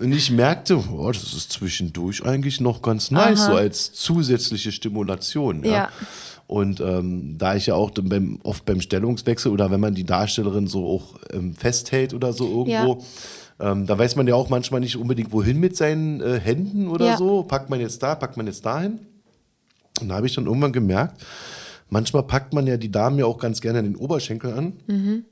[0.00, 3.50] und ich merkte, oh, das ist zwischendurch eigentlich noch ganz nice, Aha.
[3.50, 5.64] so als zusätzliche Stimulation.
[5.64, 5.70] ja.
[5.70, 5.88] ja.
[6.48, 10.66] Und ähm, da ich ja auch beim, oft beim Stellungswechsel oder wenn man die Darstellerin
[10.66, 13.04] so auch ähm, festhält oder so irgendwo,
[13.60, 13.72] ja.
[13.72, 17.04] ähm, da weiß man ja auch manchmal nicht unbedingt, wohin mit seinen äh, Händen oder
[17.04, 17.16] ja.
[17.18, 17.42] so.
[17.42, 19.00] Packt man jetzt da, packt man jetzt dahin.
[20.00, 21.22] Und da habe ich dann irgendwann gemerkt,
[21.90, 24.72] manchmal packt man ja die Damen ja auch ganz gerne den Oberschenkel an.
[24.86, 25.24] Mhm.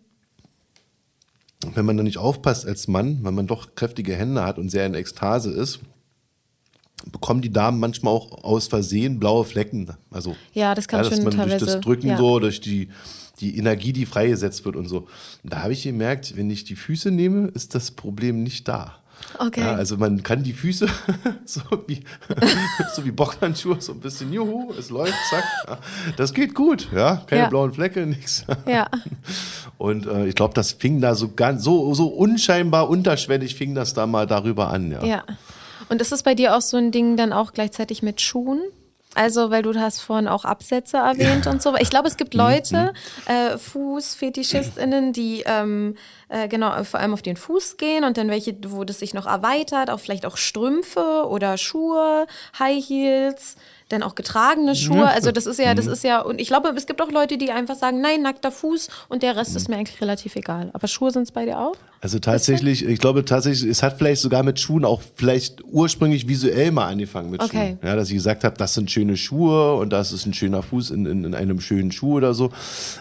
[1.74, 4.84] Wenn man da nicht aufpasst als Mann, weil man doch kräftige Hände hat und sehr
[4.84, 5.80] in Ekstase ist,
[7.12, 9.90] bekommen die Damen manchmal auch aus Versehen blaue Flecken.
[10.10, 12.16] Also, ja, das kann ja, dass schon man teilweise, durch das Drücken ja.
[12.16, 12.88] so, durch die,
[13.40, 15.06] die Energie, die freigesetzt wird und so.
[15.42, 18.96] Und da habe ich gemerkt, wenn ich die Füße nehme, ist das Problem nicht da.
[19.38, 19.60] Okay.
[19.60, 20.86] Ja, also man kann die Füße
[21.44, 22.02] so wie,
[22.94, 25.44] so wie Boxhandschuhe, so ein bisschen juhu, es läuft, zack.
[25.66, 25.78] Ja,
[26.16, 27.22] das geht gut, ja.
[27.26, 27.48] Keine ja.
[27.48, 28.44] blauen Flecke, nichts.
[28.66, 28.88] Ja.
[29.78, 33.94] Und äh, ich glaube, das fing da so ganz, so, so unscheinbar unterschwellig fing das
[33.94, 35.04] da mal darüber an, ja.
[35.04, 35.24] Ja.
[35.88, 38.60] Und ist das bei dir auch so ein Ding dann auch gleichzeitig mit Schuhen?
[39.16, 41.50] Also, weil du hast vorhin auch Absätze erwähnt ja.
[41.50, 41.74] und so.
[41.76, 42.92] Ich glaube, es gibt mhm, Leute,
[43.26, 43.32] mhm.
[43.32, 45.96] äh, FußfetischistInnen, die ähm,
[46.28, 49.26] äh, genau vor allem auf den Fuß gehen und dann welche, wo das sich noch
[49.26, 52.26] erweitert, auch vielleicht auch Strümpfe oder Schuhe,
[52.58, 53.56] High Heels
[53.88, 55.06] dann auch getragene Schuhe.
[55.06, 55.92] Also das ist ja, das mhm.
[55.92, 58.88] ist ja, und ich glaube, es gibt auch Leute, die einfach sagen, nein, nackter Fuß
[59.08, 60.70] und der Rest ist mir eigentlich relativ egal.
[60.72, 61.76] Aber Schuhe sind es bei dir auch?
[62.00, 66.72] Also tatsächlich, ich glaube tatsächlich, es hat vielleicht sogar mit Schuhen auch vielleicht ursprünglich visuell
[66.72, 67.70] mal angefangen mit okay.
[67.70, 67.78] Schuhen.
[67.82, 70.90] Ja, dass ich gesagt habe, das sind schöne Schuhe und das ist ein schöner Fuß
[70.90, 72.50] in, in, in einem schönen Schuh oder so.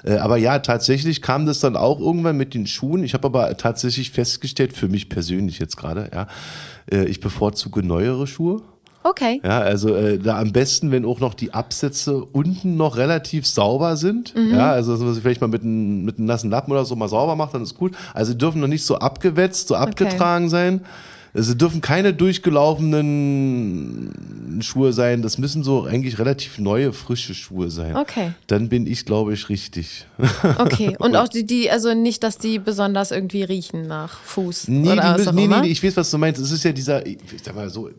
[0.03, 3.03] Äh, aber ja, tatsächlich kam das dann auch irgendwann mit den Schuhen.
[3.03, 6.27] Ich habe aber tatsächlich festgestellt, für mich persönlich jetzt gerade, ja,
[6.91, 8.61] äh, ich bevorzuge neuere Schuhe.
[9.05, 9.39] Okay.
[9.43, 13.97] Ja, also äh, da am besten, wenn auch noch die Absätze unten noch relativ sauber
[13.97, 14.33] sind.
[14.35, 14.55] Mhm.
[14.55, 16.95] Ja, also dass man sich vielleicht mal mit einem mit einem nassen Lappen oder so
[16.95, 17.95] mal sauber macht, dann ist gut.
[18.15, 20.51] Also die dürfen noch nicht so abgewetzt, so abgetragen okay.
[20.51, 20.81] sein.
[21.35, 25.21] Also dürfen keine durchgelaufenen Schuhe sein.
[25.21, 27.95] Das müssen so eigentlich relativ neue, frische Schuhe sein.
[27.97, 28.31] Okay.
[28.47, 30.07] Dann bin ich, glaube ich, richtig.
[30.57, 30.95] Okay.
[30.97, 34.69] Und auch die, die, also nicht, dass die besonders irgendwie riechen nach Fuß.
[34.69, 36.41] Nee, oder die müssen, nee, nee, nee, ich weiß, was du meinst.
[36.41, 37.89] Es ist ja dieser, ich sag mal so,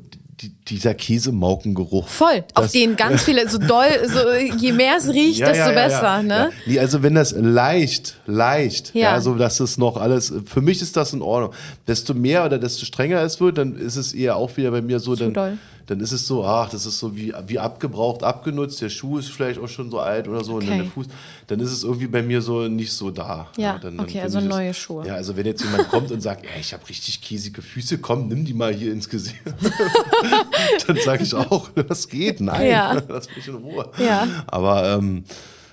[0.41, 2.09] die, dieser Käsemaukengeruch.
[2.09, 4.19] Voll, auf den ganz viele, so doll, so,
[4.59, 6.23] je mehr es riecht, ja, desto ja, ja, besser.
[6.23, 6.51] Ne?
[6.67, 9.15] Nee, also wenn das leicht, leicht, ja.
[9.15, 11.53] ja, so dass es noch alles, für mich ist das in Ordnung.
[11.87, 15.01] Desto mehr oder desto strenger es wird, dann ist es eher auch wieder bei mir
[15.01, 18.25] so, Zu dann, doll dann ist es so, ach, das ist so wie, wie abgebraucht,
[18.25, 20.65] abgenutzt, der Schuh ist vielleicht auch schon so alt oder so okay.
[20.65, 21.07] und dann der Fuß,
[21.47, 23.49] dann ist es irgendwie bei mir so nicht so da.
[23.57, 25.07] Ja, ja dann, okay, dann also neue das, Schuhe.
[25.07, 28.29] Ja, also wenn jetzt jemand kommt und sagt, ey, ich habe richtig käsige Füße, komm,
[28.29, 29.41] nimm die mal hier ins Gesicht.
[30.87, 33.03] dann sage ich auch, das geht, nein, ja.
[33.09, 33.89] lass mich in Ruhe.
[33.99, 34.27] Ja.
[34.49, 35.25] Aber ähm,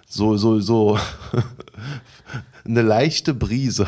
[0.08, 0.99] so, so, so
[2.65, 3.88] eine leichte Brise.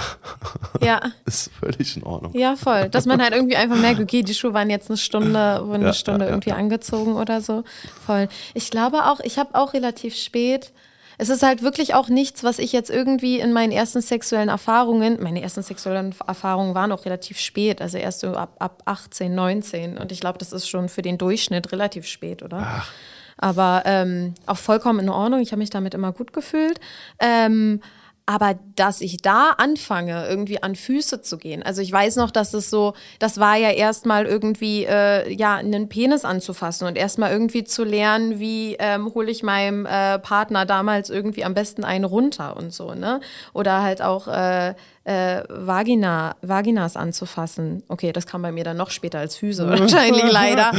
[0.81, 1.01] Ja.
[1.25, 2.35] ist völlig in Ordnung.
[2.35, 2.89] Ja, voll.
[2.89, 5.85] Dass man halt irgendwie einfach merkt, okay, die Schuhe waren jetzt eine Stunde, wurden eine
[5.85, 7.63] ja, Stunde ja, irgendwie angezogen oder so.
[8.05, 8.27] Voll.
[8.53, 10.73] Ich glaube auch, ich habe auch relativ spät.
[11.17, 15.23] Es ist halt wirklich auch nichts, was ich jetzt irgendwie in meinen ersten sexuellen Erfahrungen,
[15.23, 19.97] meine ersten sexuellen Erfahrungen waren auch relativ spät, also erst so ab, ab 18, 19.
[19.97, 22.63] Und ich glaube, das ist schon für den Durchschnitt relativ spät, oder?
[22.65, 22.91] Ach.
[23.37, 25.41] Aber ähm, auch vollkommen in Ordnung.
[25.41, 26.79] Ich habe mich damit immer gut gefühlt.
[27.19, 27.81] Ähm,
[28.25, 31.61] aber dass ich da anfange, irgendwie an Füße zu gehen.
[31.61, 35.89] Also ich weiß noch, dass es so, das war ja erstmal irgendwie, äh, ja, einen
[35.89, 41.11] Penis anzufassen und erstmal irgendwie zu lernen, wie ähm, hole ich meinem äh, Partner damals
[41.11, 43.19] irgendwie am besten einen runter und so, ne?
[43.53, 47.83] Oder halt auch äh, äh, Vagina, Vaginas anzufassen.
[47.87, 50.71] Okay, das kam bei mir dann noch später als Füße wahrscheinlich leider.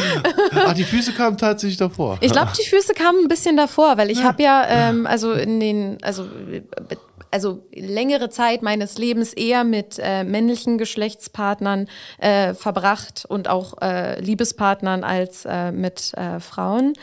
[0.53, 2.19] Ach, die Füße kamen tatsächlich davor.
[2.21, 5.61] Ich glaube, die Füße kamen ein bisschen davor, weil ich habe ja, ähm, also in
[5.61, 6.27] den, also
[7.31, 14.21] also längere Zeit meines Lebens eher mit äh, männlichen Geschlechtspartnern äh, verbracht und auch äh,
[14.21, 16.95] Liebespartnern als äh, mit äh, Frauen.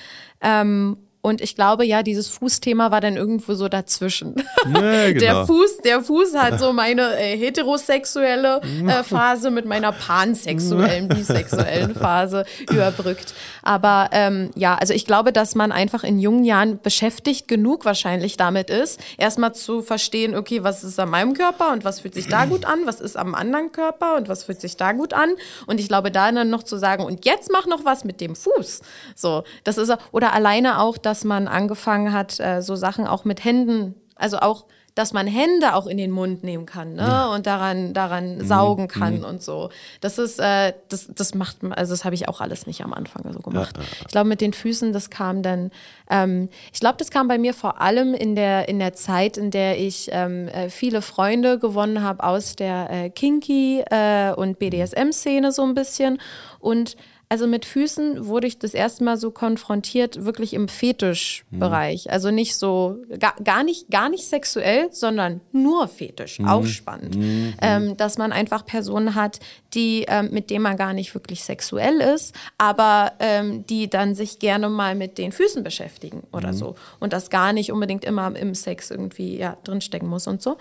[0.42, 4.36] Ähm, und ich glaube, ja, dieses Fußthema war dann irgendwo so dazwischen.
[4.66, 5.20] Ja, genau.
[5.24, 11.96] Der Fuß, der Fuß hat so meine äh, heterosexuelle äh, Phase mit meiner pansexuellen, bisexuellen
[11.96, 13.34] Phase überbrückt.
[13.62, 18.36] Aber ähm, ja, also ich glaube, dass man einfach in jungen Jahren beschäftigt genug wahrscheinlich
[18.36, 22.28] damit ist, erstmal zu verstehen, okay, was ist an meinem Körper und was fühlt sich
[22.28, 25.34] da gut an, was ist am anderen Körper und was fühlt sich da gut an.
[25.68, 28.36] Und ich glaube, da dann noch zu sagen, und jetzt mach noch was mit dem
[28.36, 28.82] Fuß.
[29.16, 33.23] So, das ist oder alleine auch, dass dass man angefangen hat, äh, so Sachen auch
[33.23, 37.02] mit Händen, also auch dass man Hände auch in den Mund nehmen kann ne?
[37.02, 37.28] Ja.
[37.28, 38.45] und daran daran mhm.
[38.45, 39.26] saugen kann mhm.
[39.26, 39.69] und so.
[40.02, 43.32] Das ist äh, das das macht also das habe ich auch alles nicht am Anfang
[43.32, 43.76] so gemacht.
[43.76, 45.71] Ja, ja, ich glaube mit den Füßen das kam dann
[46.10, 49.52] ähm, ich glaube das kam bei mir vor allem in der in der Zeit in
[49.52, 55.12] der ich ähm, äh, viele Freunde gewonnen habe aus der äh, Kinky äh, und BDSM
[55.12, 56.19] Szene so ein bisschen
[56.60, 56.97] und
[57.34, 62.06] also mit Füßen wurde ich das erste Mal so konfrontiert, wirklich im Fetischbereich.
[62.06, 62.12] Mhm.
[62.12, 66.48] Also nicht so, gar, gar, nicht, gar nicht sexuell, sondern nur Fetisch, mhm.
[66.48, 67.15] auch spannend.
[67.15, 67.56] Mhm.
[67.60, 69.39] Ähm, dass man einfach Personen hat,
[69.74, 74.38] die, ähm, mit denen man gar nicht wirklich sexuell ist, aber ähm, die dann sich
[74.38, 76.58] gerne mal mit den Füßen beschäftigen oder mhm.
[76.58, 76.76] so.
[77.00, 80.60] Und das gar nicht unbedingt immer im Sex irgendwie ja, drinstecken muss und so.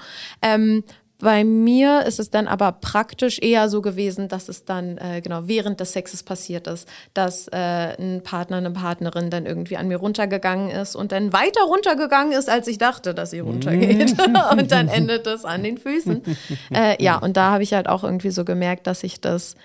[1.23, 5.43] Bei mir ist es dann aber praktisch eher so gewesen, dass es dann äh, genau
[5.47, 9.99] während des Sexes passiert ist, dass äh, ein Partner, eine Partnerin dann irgendwie an mir
[9.99, 14.17] runtergegangen ist und dann weiter runtergegangen ist, als ich dachte, dass sie runtergeht.
[14.51, 16.23] und dann endet es an den Füßen.
[16.75, 19.57] Äh, ja, und da habe ich halt auch irgendwie so gemerkt, dass ich das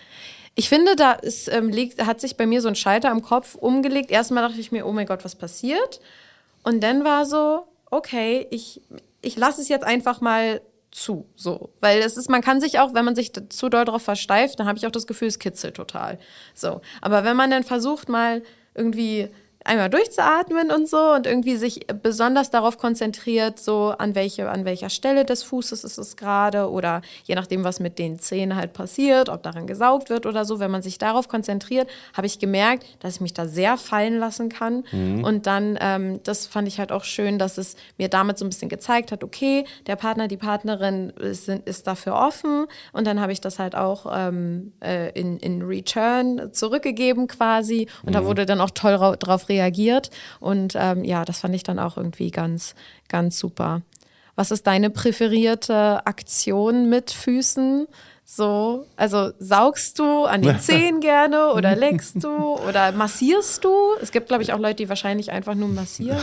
[0.55, 3.55] ich finde, da ist, ähm, liegt, hat sich bei mir so ein Schalter am Kopf
[3.55, 4.11] umgelegt.
[4.11, 6.01] Erstmal dachte ich mir, oh mein Gott, was passiert?
[6.63, 8.81] Und dann war so, okay, ich,
[9.21, 10.61] ich lasse es jetzt einfach mal
[10.97, 11.69] zu, so.
[11.79, 14.67] Weil es ist, man kann sich auch, wenn man sich zu doll darauf versteift, dann
[14.67, 16.17] habe ich auch das Gefühl, es kitzelt total.
[16.55, 16.81] So.
[17.01, 18.41] Aber wenn man dann versucht, mal
[18.73, 19.29] irgendwie
[19.67, 24.89] einmal durchzuatmen und so und irgendwie sich besonders darauf konzentriert, so an welche, an welcher
[24.89, 29.29] Stelle des Fußes ist es gerade oder je nachdem, was mit den Zähnen halt passiert,
[29.29, 30.59] ob daran gesaugt wird oder so.
[30.59, 34.49] Wenn man sich darauf konzentriert, habe ich gemerkt, dass ich mich da sehr fallen lassen
[34.49, 34.85] kann.
[34.91, 35.23] Mhm.
[35.23, 38.49] Und dann, ähm, das fand ich halt auch schön, dass es mir damit so ein
[38.49, 42.67] bisschen gezeigt hat, okay, der Partner, die Partnerin ist, ist dafür offen.
[42.93, 47.87] Und dann habe ich das halt auch ähm, äh, in, in Return zurückgegeben quasi.
[48.03, 48.13] Und mhm.
[48.13, 50.09] da wurde dann auch toll drauf reagiert reagiert.
[50.39, 52.75] Und ähm, ja, das fand ich dann auch irgendwie ganz,
[53.07, 53.81] ganz super.
[54.35, 57.87] Was ist deine präferierte Aktion mit Füßen?
[58.23, 63.73] So, also saugst du an den Zehen gerne oder leckst du oder massierst du?
[64.01, 66.19] Es gibt, glaube ich, auch Leute, die wahrscheinlich einfach nur massieren.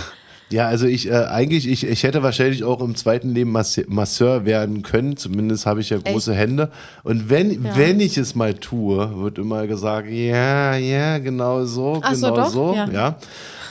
[0.55, 4.83] Ja, also ich äh, eigentlich, ich, ich hätte wahrscheinlich auch im zweiten Leben Masseur werden
[4.83, 5.17] können.
[5.17, 6.40] Zumindest habe ich ja große Echt?
[6.40, 6.71] Hände.
[7.03, 7.77] Und wenn, ja.
[7.77, 12.71] wenn ich es mal tue, wird immer gesagt, ja, ja, genau so, Ach genau so.
[12.71, 12.88] so ja.
[12.88, 13.19] ja.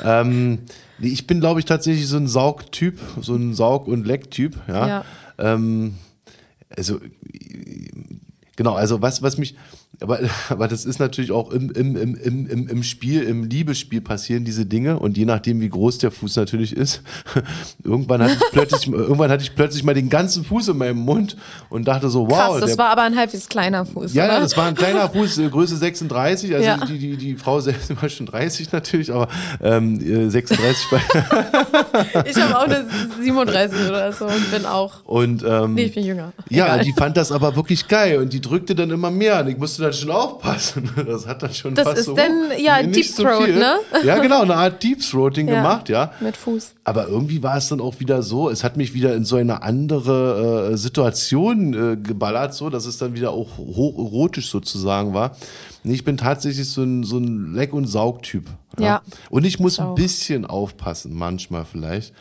[0.03, 0.59] Ähm,
[0.99, 4.57] ich bin, glaube ich, tatsächlich so ein Saugtyp, so ein Saug- und Lecktyp.
[4.67, 4.87] Ja.
[4.87, 5.05] ja.
[5.37, 5.93] Ähm,
[6.75, 6.99] also
[8.57, 9.55] genau, also was, was mich,
[10.03, 14.43] aber, aber das ist natürlich auch im, im, im, im, im Spiel, im Liebesspiel passieren
[14.43, 17.01] diese Dinge und je nachdem, wie groß der Fuß natürlich ist,
[17.83, 21.37] irgendwann hatte ich plötzlich, irgendwann hatte ich plötzlich mal den ganzen Fuß in meinem Mund
[21.69, 22.37] und dachte so, wow.
[22.37, 24.13] Krass, das der, war aber ein halbwegs kleiner Fuß.
[24.13, 24.33] Ja, oder?
[24.33, 26.77] ja, das war ein kleiner Fuß, äh, Größe 36, also ja.
[26.85, 29.29] die, die, die Frau selbst war schon 30 natürlich, aber
[29.61, 31.01] ähm, 36 bei
[32.25, 32.85] Ich habe auch eine
[33.21, 35.03] 37 oder so und bin auch.
[35.05, 36.33] Und, ähm, nee, ich bin jünger.
[36.49, 39.57] Ja, die fand das aber wirklich geil und die drückte dann immer mehr und ich
[39.57, 40.89] musste dann schon aufpassen.
[41.05, 43.75] Das hat dann schon das fast ist so, dann ja Deep Throat, so ne?
[44.03, 46.11] Ja, genau, eine Art Deep Throating ja, gemacht, ja.
[46.19, 46.73] Mit Fuß.
[46.83, 49.61] Aber irgendwie war es dann auch wieder so, es hat mich wieder in so eine
[49.63, 55.35] andere äh, Situation äh, geballert, so, dass es dann wieder auch hocherotisch sozusagen war.
[55.83, 58.45] Ich bin tatsächlich so ein, so ein Leck- und Saugtyp.
[58.79, 58.85] Ja.
[58.85, 59.01] ja.
[59.29, 62.13] Und ich muss ein bisschen aufpassen, manchmal vielleicht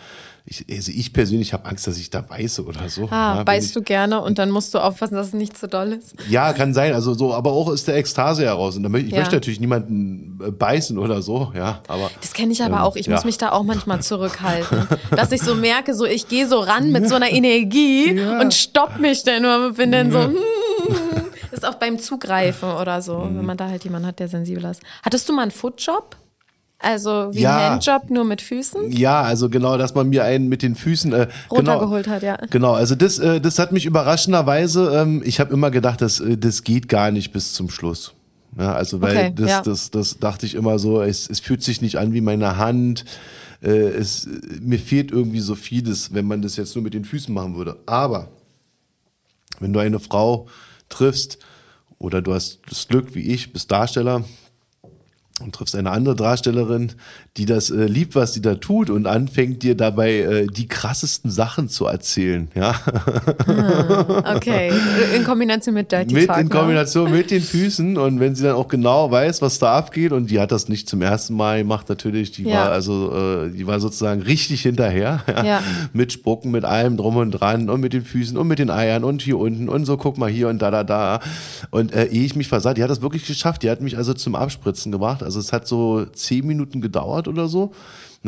[0.44, 3.04] ich, also ich persönlich habe Angst, dass ich da beiße oder so.
[3.10, 5.68] Ah, ja, beißt ich, du gerne und dann musst du aufpassen, dass es nicht zu
[5.68, 6.14] doll ist.
[6.28, 6.92] Ja, kann sein.
[6.94, 8.76] Also so, aber auch ist der Ekstase heraus.
[8.76, 9.18] Und ich Ja.
[9.20, 11.80] möchte natürlich niemanden äh, beißen oder so, ja.
[11.86, 12.96] Aber Das kenne ich aber Ähm, auch.
[12.96, 13.14] Ich ja.
[13.14, 14.88] muss mich da auch manchmal zurückhalten.
[15.12, 18.98] dass ich so merke, so ich gehe so ran mit so einer Energie und stopp
[18.98, 20.28] mich dann nur, bin dann so.
[21.50, 23.38] Das ist auch beim Zugreifen oder so, Mhm.
[23.38, 24.82] wenn man da halt jemanden hat, der sensibel ist.
[25.04, 26.16] Hattest du mal einen Footjob?
[26.82, 27.56] Also wie Ja.
[27.56, 28.90] ein Handjob, nur mit Füßen?
[28.90, 32.36] Ja, also genau, dass man mir einen mit den Füßen äh, Runtergeholt genau, hat, ja.
[32.50, 36.36] Genau, also das, äh, das hat mich überraschenderweise, ähm, ich habe immer gedacht, das, äh,
[36.36, 38.14] das geht gar nicht bis zum Schluss.
[38.58, 39.62] Ja, also weil Okay, das, ja.
[39.62, 43.04] das, das dachte ich immer so, es, es fühlt sich nicht an wie meine Hand.
[43.62, 44.28] Äh, es,
[44.60, 47.76] mir fehlt irgendwie so vieles, wenn man das jetzt nur mit den Füßen machen würde.
[47.86, 48.28] Aber
[49.60, 50.48] wenn du eine Frau
[50.88, 51.38] triffst
[51.98, 54.24] oder du hast das Glück wie ich, bist Darsteller
[55.42, 56.92] und triffst eine andere Darstellerin,
[57.38, 61.30] die das äh, liebt, was sie da tut und anfängt dir dabei äh, die krassesten
[61.30, 62.74] Sachen zu erzählen, ja,
[64.34, 64.70] Okay.
[65.16, 66.38] In Kombination mit Dirty mit Talk.
[66.40, 66.50] in ne?
[66.54, 70.30] Kombination mit den Füßen und wenn sie dann auch genau weiß, was da abgeht und
[70.30, 72.52] die hat das nicht zum ersten Mal gemacht natürlich, die Ja.
[72.64, 73.12] war also
[73.46, 75.62] äh, die war sozusagen richtig hinterher, ja, Ja.
[75.92, 79.04] mit Spucken, mit allem drum und dran und mit den Füßen und mit den Eiern
[79.04, 81.20] und hier unten und so guck mal hier und da da da
[81.70, 84.14] und äh, ehe ich mich versah, die hat das wirklich geschafft, die hat mich also
[84.14, 87.62] zum Abspritzen gebracht, also es hat so zehn Minuten gedauert oder so.
[87.64, 87.74] Und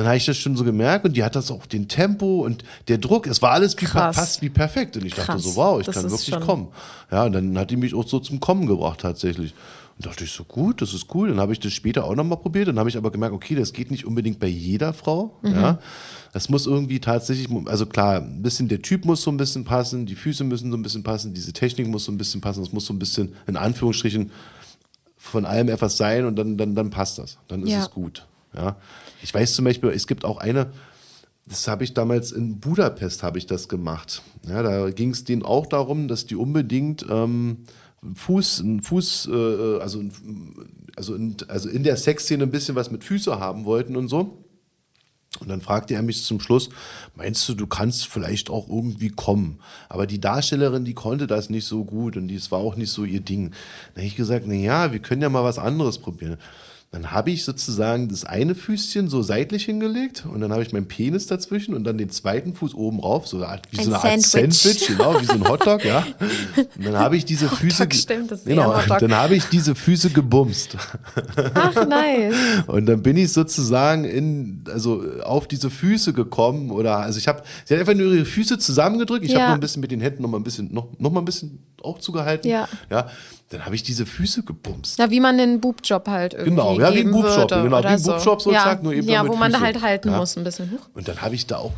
[0.00, 2.64] dann habe ich das schon so gemerkt und die hat das auch den Tempo und
[2.88, 5.42] der Druck, es war alles wie, fast wie perfekt und ich dachte Krass.
[5.44, 6.68] so, wow, ich Das kann wirklich kommen.
[7.12, 9.54] Ja, und dann hat die mich auch so zum Kommen gebracht tatsächlich.
[9.96, 11.28] Und dachte ich so, gut, das ist cool.
[11.28, 12.66] Dann habe ich das später auch nochmal probiert.
[12.66, 15.36] Dann habe ich aber gemerkt, okay, das geht nicht unbedingt bei jeder Frau.
[15.42, 15.54] Mhm.
[15.54, 15.78] Ja,
[16.32, 20.04] das muss irgendwie tatsächlich, also klar, ein bisschen der Typ muss so ein bisschen passen,
[20.06, 22.72] die Füße müssen so ein bisschen passen, diese Technik muss so ein bisschen passen, es
[22.72, 24.32] muss so ein bisschen, in Anführungsstrichen,
[25.16, 27.38] von allem etwas sein und dann, dann, dann passt das.
[27.46, 27.82] Dann ist Ja.
[27.82, 28.26] es gut.
[28.54, 28.76] Ja.
[29.22, 30.72] Ich weiß zum Beispiel, es gibt auch eine,
[31.46, 34.22] das habe ich damals in Budapest habe ich das gemacht.
[34.48, 37.64] Ja, da ging es denen auch darum, dass die unbedingt ähm,
[38.14, 40.02] Fuß, Fuß, äh, also,
[40.96, 44.44] also, in, also in der Sexszene ein bisschen was mit Füße haben wollten und so.
[45.40, 46.68] Und dann fragte er mich zum Schluss,
[47.16, 49.58] meinst du, du kannst vielleicht auch irgendwie kommen?
[49.88, 53.04] Aber die Darstellerin, die konnte das nicht so gut und das war auch nicht so
[53.04, 53.50] ihr Ding.
[53.94, 56.38] Dann habe ich gesagt, na ja, wir können ja mal was anderes probieren.
[56.94, 60.86] Dann habe ich sozusagen das eine Füßchen so seitlich hingelegt und dann habe ich meinen
[60.86, 64.22] Penis dazwischen und dann den zweiten Fuß oben rauf, so wie Ein so eine Art
[64.22, 64.58] Sandwich.
[64.62, 66.06] Sandwich, genau, wie so ein Hotdog, ja.
[66.76, 69.00] Und dann habe ich diese Füße, ge- stimmt, das genau, Hotdog.
[69.00, 70.76] dann habe ich diese Füße gebumst.
[71.54, 72.34] Ach, nice.
[72.68, 77.42] Und dann bin ich sozusagen in, also auf diese Füße gekommen oder, also ich habe,
[77.64, 79.24] sie hat einfach nur ihre Füße zusammengedrückt.
[79.24, 79.38] Ich Ja.
[79.40, 81.24] habe nur ein bisschen mit den Händen noch mal ein bisschen, noch, noch mal ein
[81.24, 82.48] bisschen auch zugehalten.
[82.48, 82.68] Ja.
[82.88, 83.08] Ja.
[83.54, 84.98] Dann habe ich diese Füße gebumst.
[84.98, 87.98] Ja, wie man einen Boobjob halt irgendwie Genau, ja, wie ein Boobjob, genau, wie ein
[88.00, 88.10] so.
[88.10, 88.76] Boobjob so, ja.
[88.82, 89.64] nur eben Ja, wo man da Füße.
[89.66, 90.16] halt halten Ja.
[90.18, 90.72] muss ein bisschen.
[90.72, 90.88] Huch.
[90.92, 91.72] Und dann habe ich da auch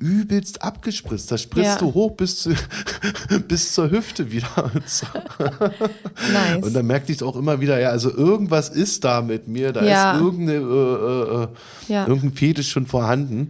[0.00, 1.30] übelst abgespritzt.
[1.30, 1.78] Da spritzt Ja.
[1.78, 2.50] du hoch bis, zu,
[3.48, 4.48] bis zur Hüfte wieder.
[5.38, 6.62] Nice.
[6.62, 9.80] und dann merkte ich auch immer wieder, ja, also irgendwas ist da mit mir, da
[10.14, 13.48] ist irgendeine, äh, äh, äh, irgendein Fetisch schon vorhanden.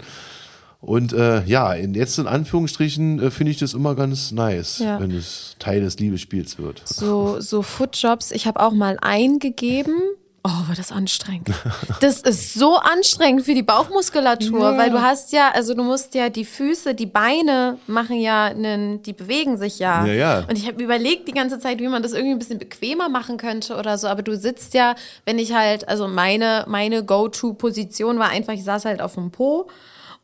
[0.85, 5.01] Und äh, ja, in, jetzt in Anführungsstrichen äh, finde ich das immer ganz nice, Ja.
[5.01, 6.83] wenn es Teil des Liebesspiels wird.
[6.85, 8.31] so, so Footjobs.
[8.33, 9.94] Ich habe auch mal eingegeben.
[10.47, 11.49] Oh, war das anstrengend.
[12.01, 14.77] Das ist so anstrengend für die Bauchmuskulatur, Ja.
[14.77, 19.03] weil du hast ja, also du musst ja die Füße, die Beine machen ja, einen,
[19.03, 20.05] die bewegen sich ja.
[20.05, 20.38] Ja, ja.
[20.40, 23.38] Und ich habe überlegt die ganze Zeit, wie man das irgendwie ein bisschen bequemer machen
[23.38, 24.07] könnte oder so.
[24.09, 28.85] Aber du sitzt ja, wenn ich halt, also meine, meine Go-To-Position war einfach, ich saß
[28.85, 29.68] halt auf dem Po.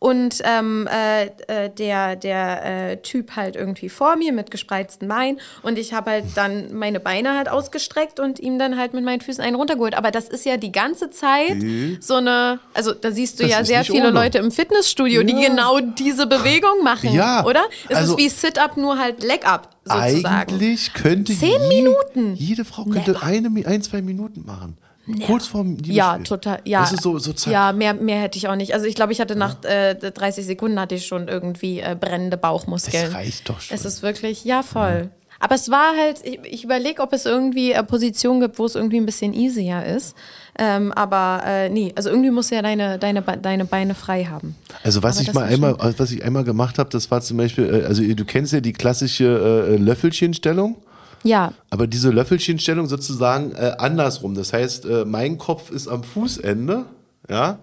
[0.02, 5.38] Und ähm, äh, äh, der, der äh, Typ halt irgendwie vor mir mit gespreizten Beinen.
[5.62, 9.20] Und ich habe halt dann meine Beine halt ausgestreckt und ihm dann halt mit meinen
[9.20, 9.94] Füßen einen runtergeholt.
[9.94, 11.56] Aber das ist ja die ganze Zeit
[12.00, 14.12] so eine, also da siehst du Das ja sehr viele ohne.
[14.12, 15.48] Leute im Fitnessstudio, die Ja.
[15.48, 17.12] genau diese Bewegung machen.
[17.12, 17.64] Ja, Oder?
[17.90, 20.26] Es also- ist wie Sit-Up, nur halt Leg-Up sozusagen.
[20.50, 22.34] Eigentlich könnte Zehn je- Minuten?
[22.36, 23.22] jede Frau könnte Never.
[23.22, 24.78] eine, ein, zwei Minuten machen.
[25.26, 26.60] Kurz vorm Ja, total.
[26.64, 27.52] Ja, Das ist so, so zack.
[27.52, 28.74] ja mehr, mehr hätte ich auch nicht.
[28.74, 32.36] Also ich glaube, ich hatte nach äh, 30 Sekunden hatte ich schon irgendwie äh, brennende
[32.36, 33.06] Bauchmuskeln.
[33.06, 33.74] Das reicht doch schon.
[33.74, 35.10] Es ist wirklich, ja, voll.
[35.42, 38.74] Aber es war halt, ich, ich überlege, ob es irgendwie äh, Positionen gibt, wo es
[38.74, 40.14] irgendwie ein bisschen easier ist.
[40.58, 44.54] Ähm, aber äh, nee, also irgendwie musst du ja deine, deine, deine Beine frei haben.
[44.84, 47.82] Also was Aber ich mal einmal, was ich einmal gemacht habe, das war zum Beispiel,
[47.82, 50.76] äh, also du kennst ja die klassische äh, Löffelchenstellung.
[51.22, 54.34] Ja, Aber diese Löffelchenstellung sozusagen äh, andersrum.
[54.34, 56.84] Das heißt, äh, mein Kopf ist am Fußende,
[57.28, 57.58] ja.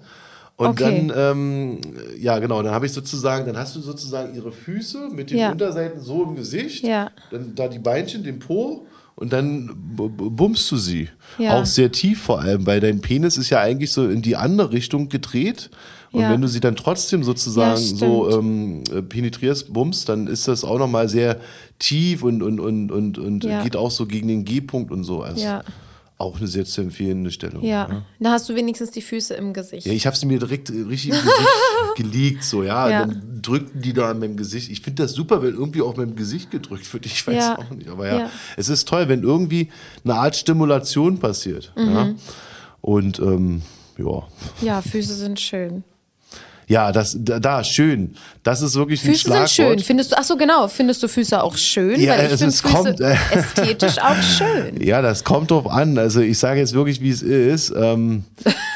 [0.57, 1.07] Und Okay.
[1.07, 1.81] dann, ähm,
[2.19, 5.51] ja genau, dann habe ich sozusagen, dann hast du sozusagen ihre Füße mit den Ja.
[5.51, 7.11] Unterseiten so im Gesicht, Ja.
[7.31, 11.09] dann da die Beinchen, den Po und dann bummst du sie.
[11.37, 11.59] Ja.
[11.61, 14.71] Auch sehr tief vor allem, weil dein Penis ist ja eigentlich so in die andere
[14.71, 15.69] Richtung gedreht.
[16.17, 16.31] Und Ja.
[16.31, 20.63] wenn du sie dann trotzdem sozusagen Ja, so ähm, äh, penetrierst, bummst, dann ist das
[20.63, 21.39] auch nochmal sehr
[21.79, 23.63] tief und, und, und, und, und Ja.
[23.63, 25.21] geht auch so gegen den G-Punkt und so.
[25.21, 25.63] Also Ja.
[26.19, 27.63] Auch eine sehr zu empfehlende Stellung.
[27.63, 29.85] Ja, da hast du wenigstens die Füße im Gesicht.
[29.85, 31.47] Ja, ich habe sie mir direkt äh, richtig im Gesicht
[31.95, 32.89] gelegt, so, ja.
[32.89, 34.71] Dann drückten die da an meinem Gesicht.
[34.71, 37.05] Ich finde das super, wenn irgendwie auch meinem Gesicht gedrückt wird.
[37.05, 37.89] Ich weiß auch nicht.
[37.89, 38.29] Aber ja, Ja.
[38.55, 39.69] es ist toll, wenn irgendwie
[40.03, 41.71] eine Art Stimulation passiert.
[41.77, 41.89] Mhm.
[41.91, 42.09] Ja.
[42.81, 43.61] Und ähm,
[43.99, 44.23] ja.
[44.63, 45.83] Ja, Füße sind schön.
[46.69, 48.15] Ja, das da, da schön.
[48.43, 49.49] Das ist wirklich ein Füße sind Schlagwort.
[49.49, 49.79] schön.
[49.79, 51.99] Findest du, ach so genau, findest du Füße auch schön?
[51.99, 52.99] Ja, Weil ich es ist- Füße kommt,
[53.31, 54.81] ästhetisch auch schön.
[54.81, 55.97] Ja, das kommt drauf an.
[55.97, 57.73] Also ich sage jetzt wirklich, wie es ist.
[57.75, 58.25] Ähm,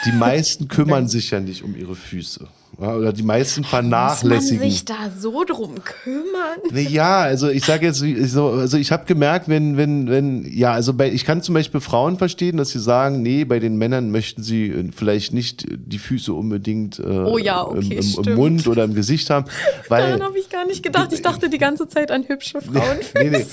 [0.05, 2.47] die meisten kümmern sich ja nicht um ihre Füße.
[2.79, 4.69] Ja, oder die meisten Muss man vernachlässigen.
[4.69, 6.59] sich da so drum kümmern?
[6.71, 10.71] Nee, ja, also ich sage jetzt so, also ich habe gemerkt, wenn wenn wenn ja,
[10.71, 14.09] also bei ich kann zum Beispiel Frauen verstehen, dass sie sagen, nee, bei den Männern
[14.11, 18.35] möchten sie äh, vielleicht nicht die Füße unbedingt äh, Oh ja, okay, im, im, im.
[18.35, 19.45] Mund oder im Gesicht haben,
[19.89, 21.11] weil Daran habe ich gar nicht gedacht.
[21.13, 23.11] Ich dachte die ganze Zeit an hübsche Frauenfüße.
[23.15, 23.45] nee, nee.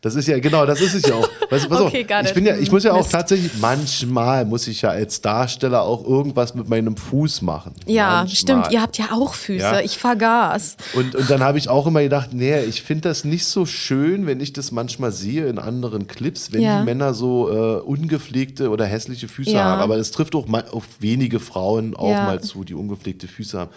[0.00, 1.28] Das ist ja, genau, das ist es ja auch.
[1.50, 3.12] Weißt, pass Okay, auf, ich, bin ja, ich muss ja auch Mist.
[3.12, 7.72] tatsächlich, manchmal muss ich ja als Darsteller auch irgendwas mit meinem Fuß machen.
[7.86, 8.36] Ja, manchmal.
[8.36, 8.72] stimmt.
[8.72, 9.62] Ihr habt ja auch Füße.
[9.64, 9.80] Ja.
[9.80, 10.76] Ich vergaß.
[10.94, 14.26] Und, und dann habe ich auch immer gedacht, nee, ich finde das nicht so schön,
[14.26, 16.78] wenn ich das manchmal sehe in anderen Clips, wenn Ja.
[16.80, 19.64] die Männer so äh, ungepflegte oder hässliche Füße Ja.
[19.64, 19.80] haben.
[19.82, 23.70] Aber es trifft auch mal auf wenige Frauen auch mal zu, die ungepflegte Füße haben.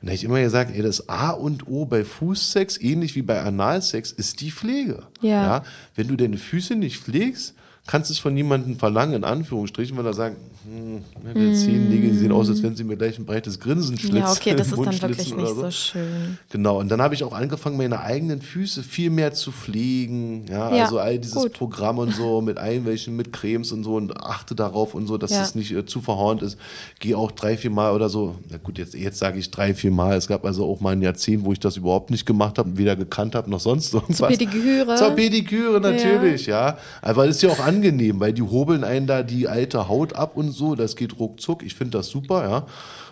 [0.00, 3.22] Und da habe ich immer gesagt, ey, das A und O bei Fußsex, ähnlich wie
[3.22, 5.04] bei Analsex, ist die Pflege.
[5.20, 5.64] Ja.
[5.94, 7.54] Wenn du deine Füße nicht pflegst,
[7.88, 12.18] kannst du es von niemandem verlangen, in Anführungsstrichen, weil er sagt, hm, meine Zehennägel die
[12.18, 14.18] sehen aus, als wenn sie mir gleich ein breites Grinsen schlitzen.
[14.18, 16.38] Ja, okay, das ist dann wirklich nicht oder so schön.
[16.50, 20.44] Genau, und dann habe ich auch angefangen, meine eigenen Füße viel mehr zu pflegen.
[20.50, 21.54] Ja, Ja, also all dieses gut.
[21.54, 25.30] Programm und so mit Einwäschen, mit Cremes und so und achte darauf und so, dass
[25.30, 25.42] Ja.
[25.42, 26.58] es nicht äh, zu verhornt ist.
[27.00, 28.34] Gehe auch drei, vier Mal oder so.
[28.50, 30.16] Na gut, jetzt, jetzt sage ich drei, vier Mal.
[30.18, 32.96] Es gab also auch mal ein Jahrzehnt, wo ich das überhaupt nicht gemacht habe, weder
[32.96, 34.28] gekannt habe noch sonst irgendwas.
[34.28, 34.94] Pediküre?
[34.96, 36.76] Zur Pediküre natürlich, ja.
[37.00, 40.36] Aber es ist ja auch angenehm, weil die hobeln einen da die alte Haut ab
[40.36, 40.74] und so.
[40.74, 41.62] Das geht ruckzuck.
[41.62, 42.66] Ich finde das super, ja.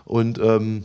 [0.05, 0.85] Und ähm,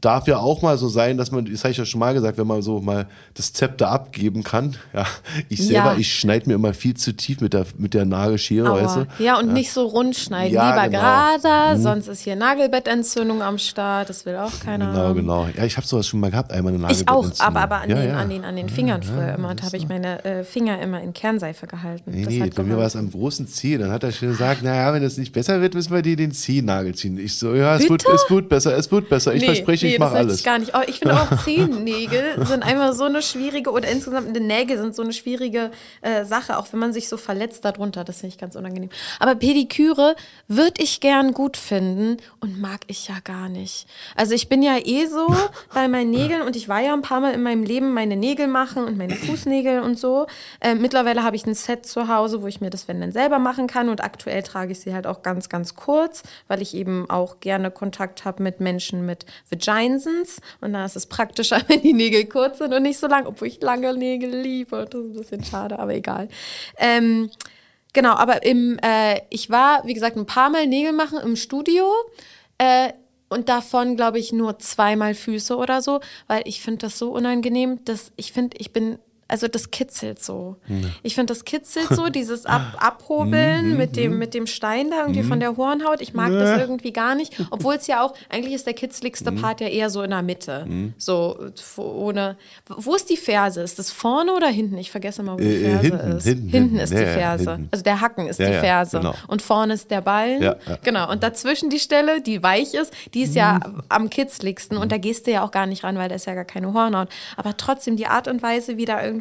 [0.00, 2.36] darf ja auch mal so sein, dass man, das habe ich ja schon mal gesagt,
[2.36, 4.76] wenn man so mal das Zepter abgeben kann.
[4.92, 5.06] Ja,
[5.48, 5.96] ich selber, Ja.
[5.98, 9.06] ich schneide mir immer viel zu tief mit der, mit der Nagelschere, weißt du?
[9.18, 10.52] Ja, und nicht so rund schneiden.
[10.52, 11.00] Ja, Lieber genau.
[11.00, 14.10] gerader, sonst ist hier Nagelbettentzündung am Start.
[14.10, 15.14] Das will auch keiner Genau, haben.
[15.14, 15.46] genau.
[15.56, 17.46] Ja, ich habe sowas schon mal gehabt, einmal eine Ich auch, Nagelbettentzündung.
[17.56, 18.16] aber, aber an, ja, den, ja.
[18.18, 19.48] An, den, an den Fingern früher immer.
[19.48, 22.10] Und habe ich meine äh, Finger immer in Kernseife gehalten.
[22.10, 23.78] Nee, nee, bei mir war es am großen Zeh.
[23.78, 26.32] Dann hat er schon gesagt, naja, wenn es nicht besser wird, müssen wir dir den
[26.32, 27.16] Zehennagel ziehen.
[27.16, 28.14] Ich so, ja, es wird, Bitte?
[28.14, 29.32] es wird besser, es wird besser.
[29.34, 30.38] Ich Nee, verspreche, nee, ich mache alles.
[30.38, 30.74] Ich, gar nicht.
[30.74, 34.94] Oh, ich finde auch Zehennägel sind einfach so eine schwierige, oder insgesamt die Nägel sind
[34.94, 35.70] so eine schwierige
[36.02, 38.04] äh, Sache, auch wenn man sich so verletzt darunter.
[38.04, 38.90] Das finde ich ganz unangenehm.
[39.18, 40.16] Aber Pediküre
[40.48, 43.86] würde ich gern gut finden und mag ich ja gar nicht.
[44.16, 45.26] Also ich bin ja eh so
[45.74, 48.46] bei meinen Nägeln und ich war ja ein paar Mal in meinem Leben meine Nägel
[48.46, 50.26] machen und meine Fußnägel und so.
[50.60, 53.38] Äh, mittlerweile habe ich ein Set zu Hause, wo ich mir das, wenn dann selber
[53.38, 57.08] machen kann und aktuell trage ich sie halt auch ganz, ganz kurz, weil ich eben
[57.10, 59.26] auch gerne Kontakt habe mit Menschen mit
[59.66, 63.26] Vaginsons und da ist es praktischer, wenn die Nägel kurz sind und nicht so lang,
[63.26, 64.86] obwohl ich lange Nägel liebe.
[64.90, 66.28] Das ist ein bisschen schade, aber egal.
[66.78, 67.30] Ähm,
[67.92, 71.90] genau, aber im, äh, ich war, wie gesagt, ein paar Mal Nägel machen im Studio.
[72.58, 72.92] Äh,
[73.30, 77.84] und davon, glaube ich, nur zweimal Füße oder so, weil ich finde das so unangenehm,
[77.84, 78.98] dass ich finde, ich bin,
[79.28, 80.56] also das kitzelt so.
[81.02, 85.22] Ich finde, das kitzelt so, dieses Ab Abhobeln mit, dem, mit dem Stein da irgendwie
[85.22, 86.00] von der Hornhaut.
[86.00, 89.60] Ich mag das irgendwie gar nicht, obwohl es ja auch, eigentlich ist der kitzligste Part
[89.60, 90.66] ja eher so in der Mitte.
[90.98, 91.38] So,
[91.76, 92.36] ohne,
[92.68, 93.62] wo ist die Ferse?
[93.62, 94.76] Ist das vorne oder hinten?
[94.78, 96.24] Ich vergesse mal, wo die Äh, äh, Ferse hinten, ist.
[96.24, 96.78] hinten, hinten.
[96.78, 97.50] ist Ja, die ja, Ferse.
[97.52, 97.68] hinten.
[97.72, 98.98] Also der Hacken ist Ja, die ja, Ferse.
[98.98, 99.14] genau.
[99.28, 100.42] Und vorne ist der Ballen.
[100.42, 100.78] Ja, ja.
[100.82, 101.10] Genau.
[101.10, 104.76] Und dazwischen die Stelle, die weich ist, die ist ja am kitzligsten.
[104.78, 106.72] Und da gehst du ja auch gar nicht ran, weil da ist ja gar keine
[106.72, 107.08] Hornhaut.
[107.36, 109.13] Aber trotzdem die Art und Weise, wie da irgendwie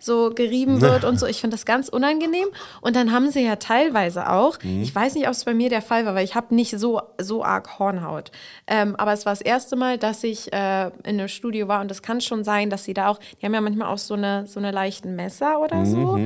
[0.00, 2.48] so gerieben wird und so, ich finde das ganz unangenehm.
[2.80, 5.82] Und dann haben sie ja teilweise auch, ich weiß nicht, ob es bei mir der
[5.82, 8.30] Fall war, weil ich habe nicht so, so arg Hornhaut.
[8.66, 11.90] Ähm, aber es war das erste Mal, dass ich äh, in einem Studio war und
[11.90, 14.46] es kann schon sein, dass sie da auch, die haben ja manchmal auch so eine,
[14.46, 16.18] so eine leichten Messer oder so.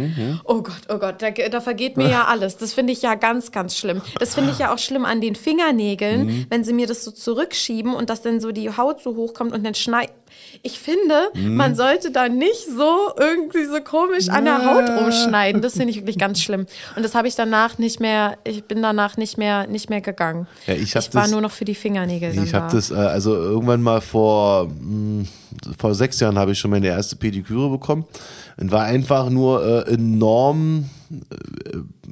[0.45, 2.57] Oh Gott, oh Gott, da, da vergeht mir ja alles.
[2.57, 4.03] Das finde ich ja ganz, ganz schlimm.
[4.19, 7.95] Das finde ich ja auch schlimm an den Fingernägeln, wenn sie mir das so zurückschieben
[7.95, 10.11] und dass dann so die Haut so hochkommt und dann schneit.
[10.63, 15.63] Ich finde, man sollte da nicht so irgendwie so komisch an der Haut rumschneiden.
[15.63, 16.67] Das finde ich wirklich ganz schlimm.
[16.97, 20.47] Und das habe ich danach nicht mehr, ich bin danach nicht mehr, nicht mehr gegangen.
[20.67, 22.75] Ja, ich hab war das- nur noch für die Fingernägel Ich habe da.
[22.77, 25.27] das, äh, also irgendwann mal vor, mh,
[25.79, 28.05] vor sechs Jahren habe ich schon meine erste Pediküre bekommen
[28.61, 30.85] und war einfach nur äh, enorm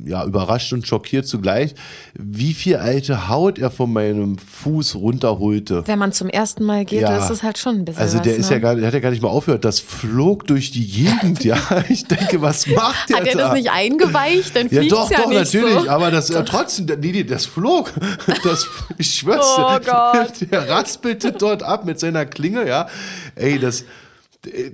[0.06, 1.74] ja, überrascht und schockiert zugleich,
[2.14, 5.82] wie viel alte Haut er von meinem Fuß runterholte.
[5.86, 7.18] Wenn man zum ersten Mal geht, Ja.
[7.18, 8.00] ist es halt schon ein bisschen.
[8.00, 8.56] Also der was, ist ne?
[8.56, 9.64] ja gar, der hat ja gar nicht mal aufgehört.
[9.64, 11.58] Das flog durch die Gegend, ja.
[11.88, 13.38] Ich denke, was macht der Hat er da?
[13.48, 14.54] das nicht eingeweicht?
[14.56, 15.90] Dann Ja, doch, ja doch, nicht natürlich, so.
[15.90, 17.92] aber das äh, trotzdem, nee, nee, das flog.
[18.44, 18.66] Das,
[18.98, 19.78] ich schwör's Oh.
[19.84, 20.50] Gott.
[20.50, 22.86] Der raspelte dort ab mit seiner Klinge, ja.
[23.34, 23.84] Ey, das,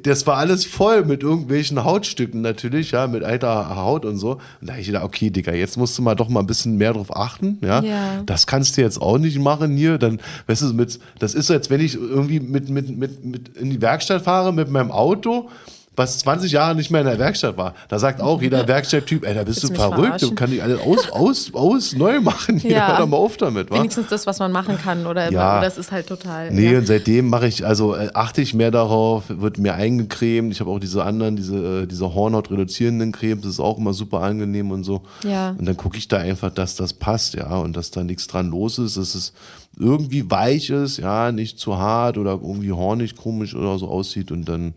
[0.02, 4.32] das war alles voll mit irgendwelchen Hautstücken natürlich, ja, mit alter Haut und so.
[4.60, 6.92] Und da ich gedacht, okay, Digga, jetzt musst du mal doch mal ein bisschen mehr
[6.92, 7.82] drauf achten, ja.
[7.82, 8.22] Ja.
[8.26, 9.98] Das kannst du jetzt auch nicht machen hier.
[9.98, 13.56] Dann, weißt du, mit, das ist so, als wenn ich irgendwie mit, mit, mit, mit
[13.56, 15.48] in die Werkstatt fahre mit meinem Auto,
[15.95, 17.74] was 20 Jahre nicht mehr in der Werkstatt war.
[17.88, 20.34] Da sagt auch jeder Werkstatttyp, ey, da bist Willst du verrückt, du verarschen?
[20.36, 22.59] kannst nicht alles aus, aus, aus neu machen.
[22.59, 22.88] Hier, Ja.
[22.88, 23.74] hör doch mal auf damit, wa?
[23.76, 25.62] Wenigstens das, was man machen kann, oder, Ja.
[25.62, 26.51] es ist halt total.
[26.51, 26.78] Nee, ja.
[26.78, 30.51] und seitdem mache ich, also äh, achte ich mehr darauf, wird mir eingecremt.
[30.53, 33.93] Ich habe auch diese anderen, diese, äh, diese Hornhaut reduzierenden Cremes, das ist auch immer
[33.93, 35.03] super angenehm und so.
[35.24, 35.51] Ja.
[35.59, 38.51] Und dann gucke ich da einfach, dass das passt, ja, und dass da nichts dran
[38.51, 39.34] los ist, dass es
[39.78, 44.47] irgendwie weich ist, ja, nicht zu hart oder irgendwie hornig, komisch oder so aussieht und
[44.49, 44.72] dann.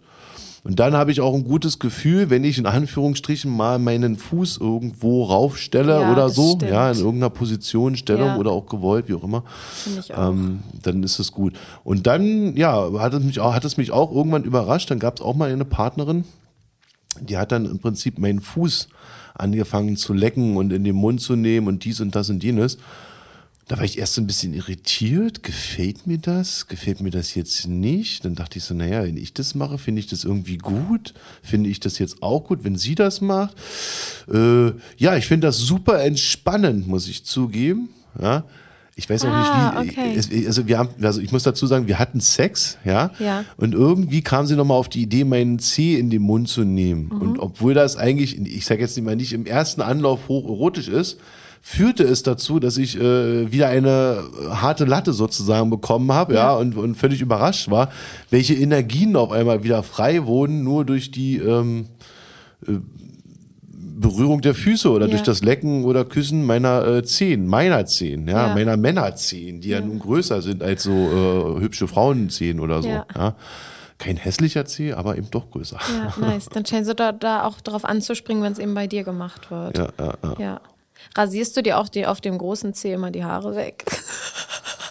[0.66, 4.58] Und dann habe ich auch ein gutes Gefühl, wenn ich in Anführungsstrichen mal meinen Fuß
[4.58, 6.72] irgendwo raufstelle Ja, oder so, stimmt.
[6.72, 8.38] ja, in irgendeiner Position, Stellung Ja.
[8.38, 9.44] oder auch gewollt, wie auch immer
[10.00, 10.30] ich auch.
[10.32, 11.54] ähm, dann ist es gut.
[11.84, 14.90] Und dann, ja, hat es mich auch, hat es mich auch irgendwann überrascht.
[14.90, 16.24] Dann gab es auch mal eine Partnerin,
[17.22, 18.90] die hat dann im Prinzip meinen Fuß
[19.36, 22.80] angefangen zu lecken und in den Mund zu nehmen und dies und das und jenes.
[23.68, 25.42] Da war ich erst so ein bisschen irritiert.
[25.42, 26.68] Gefällt mir das?
[26.68, 28.24] Gefällt mir das jetzt nicht?
[28.24, 31.16] Dann dachte ich so, naja, wenn ich das mache, finde ich das irgendwie gut.
[31.42, 33.56] Finde ich das jetzt auch gut, wenn sie das macht?
[34.32, 37.90] Äh, ja, ich finde das super entspannend, muss ich zugeben.
[38.22, 38.44] Ja.
[38.98, 40.02] Ich weiß auch Ah, nicht, wie.
[40.30, 40.46] okay.
[40.48, 43.12] Also, wir haben, also ich muss dazu sagen, wir hatten Sex, ja.
[43.20, 43.44] Ja.
[43.58, 47.08] Und irgendwie kam sie nochmal auf die Idee, meinen Zeh in den Mund zu nehmen.
[47.12, 47.22] Mhm.
[47.22, 51.18] Und obwohl das eigentlich, ich sage jetzt nicht mal nicht im ersten Anlauf hocherotisch ist,
[51.68, 56.78] führte es dazu, dass ich äh, wieder eine harte Latte sozusagen bekommen habe, ja, und,
[56.78, 57.90] und völlig überrascht war,
[58.30, 61.88] welche Energien auf einmal wieder frei wurden, nur durch die ähm,
[62.68, 62.74] äh,
[63.98, 65.12] Berührung der Füße oder Ja.
[65.12, 68.54] durch das Lecken oder Küssen meiner äh, Zehen, meiner Zehen, ja, Ja.
[68.54, 69.82] meiner Männerzehen, die ja.
[69.82, 72.90] nun größer sind als so äh, hübsche Frauenzehen oder so.
[72.90, 73.08] Ja.
[73.16, 73.36] Ja.
[73.98, 75.80] Kein hässlicher Zeh, aber eben doch größer.
[75.98, 76.46] Ja, nice.
[76.46, 79.76] Dann scheinen sie da, da auch drauf anzuspringen, wenn es eben bei dir gemacht wird.
[79.80, 80.36] Ja, ja, ja.
[80.38, 80.62] Ja.
[81.16, 83.86] Rasierst du dir auch die, auf dem großen Zeh immer die Haare weg?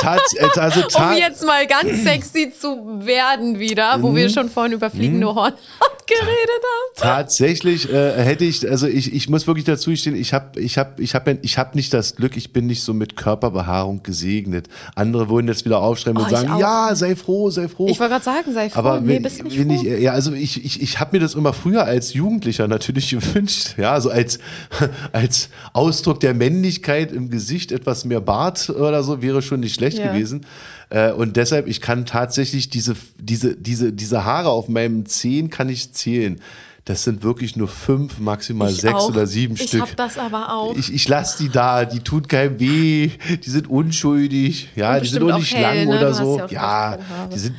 [0.00, 4.16] Tats, also Um jetzt mal ganz sexy zu werden wieder, wo Mhm.
[4.16, 5.54] wir schon vorhin über fliegende Hornhaut
[6.06, 6.96] geredet haben.
[6.96, 10.98] Tatsächlich äh, hätte ich, also ich, ich muss wirklich dazu stehen, ich habe ich hab,
[11.00, 14.68] ich hab, ich hab nicht das Glück, ich bin nicht so mit Körperbehaarung gesegnet.
[14.94, 17.88] Andere würden jetzt wieder aufschreiben Oh, und sagen, ja, sei froh, sei froh.
[17.88, 18.78] Ich wollte gerade sagen, sei froh.
[18.78, 19.86] Aber nee, wenn, bist nicht wenn froh.
[19.86, 23.74] ich, ja, also ich, ich, ich habe mir das immer früher als Jugendlicher natürlich gewünscht,
[23.78, 24.38] ja, also als,
[25.12, 29.98] als Ausdruck der Männlichkeit im Gesicht etwas mehr Bart oder so wäre schon nicht schlecht
[29.98, 30.12] Ja.
[30.12, 30.46] gewesen.
[30.90, 35.68] Äh, Und deshalb, ich kann tatsächlich diese, diese, diese, diese Haare auf meinem Zehen kann
[35.68, 36.40] ich zählen.
[36.84, 39.08] Das sind wirklich nur fünf, maximal Ich sechs auch.
[39.10, 39.82] oder sieben ich Stück.
[39.82, 40.76] hab das aber auch.
[40.76, 43.10] Ich, ich lasse die da, die tun keinem weh,
[43.44, 45.96] die sind unschuldig, ja, Und die sind auch nicht hell, lang ne?
[45.98, 46.38] oder so.
[46.40, 46.98] ja Ja,
[47.32, 47.54] die sind,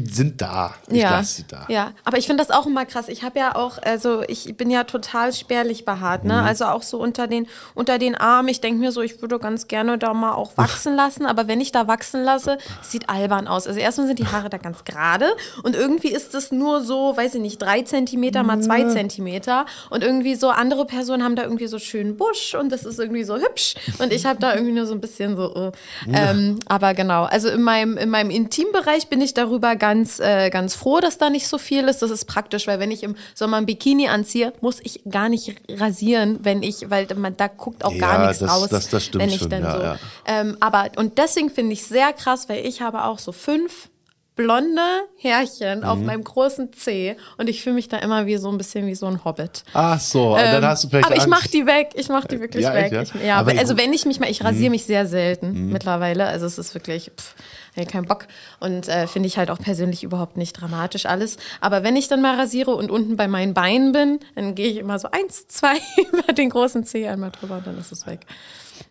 [0.00, 0.74] die sind da.
[0.88, 1.66] Ich ja, lasse sie da.
[1.68, 3.08] ja, aber ich finde das auch immer krass.
[3.08, 6.30] Ich habe ja auch, also ich bin ja total spärlich behaart, Mhm.
[6.30, 6.42] ne?
[6.42, 8.48] Also auch so unter den, unter den Armen.
[8.48, 11.60] Ich denke mir so, ich würde ganz gerne da mal auch wachsen lassen, aber wenn
[11.60, 13.66] ich da wachsen lasse, sieht albern aus.
[13.66, 15.26] Also erstmal sind die Haare da ganz gerade
[15.62, 20.02] und irgendwie ist es nur so, weiß ich nicht, drei Zentimeter mal zwei Zentimeter und
[20.02, 23.36] irgendwie so andere Personen haben da irgendwie so schönen Busch und das ist irgendwie so
[23.36, 25.72] hübsch und ich habe da irgendwie nur so ein bisschen so, äh,
[26.12, 27.24] ähm, aber genau.
[27.24, 31.28] Also in meinem, in meinem Intimbereich bin ich darüber ganz, äh, ganz froh, dass da
[31.28, 32.00] nicht so viel ist.
[32.00, 35.54] Das ist praktisch, weil wenn ich im Sommer ein Bikini anziehe, muss ich gar nicht
[35.68, 38.68] rasieren, wenn ich, weil man, da guckt auch gar Ja, nichts das- raus.
[38.70, 39.82] das- das stimmt wenn ich schon, dann ja, so.
[39.82, 39.96] ja.
[40.26, 43.90] Ähm, aber und deswegen finde ich sehr krass, weil ich habe auch so fünf
[44.36, 44.80] blonde
[45.18, 46.06] Härchen auf Mhm.
[46.06, 49.06] meinem großen Zeh und ich fühle mich da immer wie so ein bisschen wie so
[49.06, 49.62] ein Hobbit.
[49.74, 51.30] Ach so, und dann Ähm, hast du vielleicht aber ich Angst.
[51.30, 52.84] mach die weg, ich mach die wirklich Ja, weg.
[52.90, 53.02] echt, ja?
[53.02, 53.82] Ich, ja, Aber also ich- Mhm.
[53.82, 57.34] wenn ich mich mal, ich rasiere mich sehr selten mittlerweile, also es ist wirklich, pff,
[57.82, 58.26] ich keinen Bock
[58.60, 61.36] und äh, finde ich halt auch persönlich überhaupt nicht dramatisch alles.
[61.60, 64.76] Aber wenn ich dann mal rasiere und unten bei meinen Beinen bin, dann gehe ich
[64.76, 65.74] immer so eins, zwei
[66.12, 68.20] über den großen Zeh einmal drüber und dann ist es weg.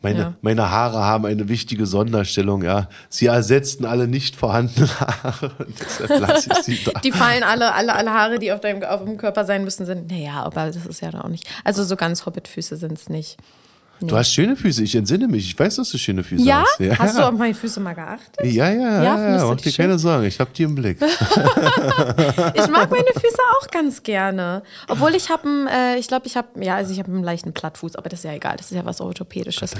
[0.01, 0.33] Meine, Ja.
[0.41, 2.87] meine Haare haben eine wichtige Sonderstellung, ja.
[3.09, 6.99] Sie ersetzten alle nicht vorhandenen Haare ich sie da.
[7.01, 10.09] Die fallen alle, alle, alle Haare, die auf deinem auf dem Körper sein müssen, sind,
[10.09, 11.49] naja, aber das ist ja auch nicht.
[11.63, 13.37] Also so ganz Hobbitfüße sind es nicht.
[14.07, 15.45] Du hast schöne Füße, ich entsinne mich.
[15.45, 16.63] Ich weiß, dass du schöne Füße Ja?
[16.63, 16.79] hast.
[16.79, 18.45] Ja, Hast du auf meine Füße mal geachtet?
[18.45, 20.97] ja, ja, Ja, ja, mach dir keine Sorgen, ich hab die im Blick.
[22.55, 24.63] Ich mag meine Füße auch ganz gerne.
[24.87, 27.95] Obwohl ich habe, äh, ich glaube, ich habe, ja, also ich habe einen leichten Plattfuß,
[27.95, 29.73] aber das ist ja egal, das ist ja was Orthopädisches.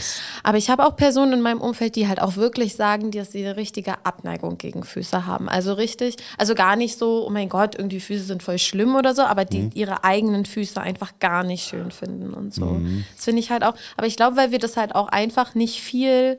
[0.43, 3.45] Aber ich habe auch Personen in meinem Umfeld, die halt auch wirklich sagen, dass sie
[3.45, 5.49] eine richtige Abneigung gegen Füße haben.
[5.49, 9.13] Also richtig, also gar nicht so, oh mein Gott, irgendwie Füße sind voll schlimm oder
[9.15, 12.81] so, aber die ihre eigenen Füße einfach gar nicht schön finden und so.
[13.15, 15.81] Das finde ich halt auch, aber ich glaube, weil wir das halt auch einfach nicht
[15.81, 16.37] viel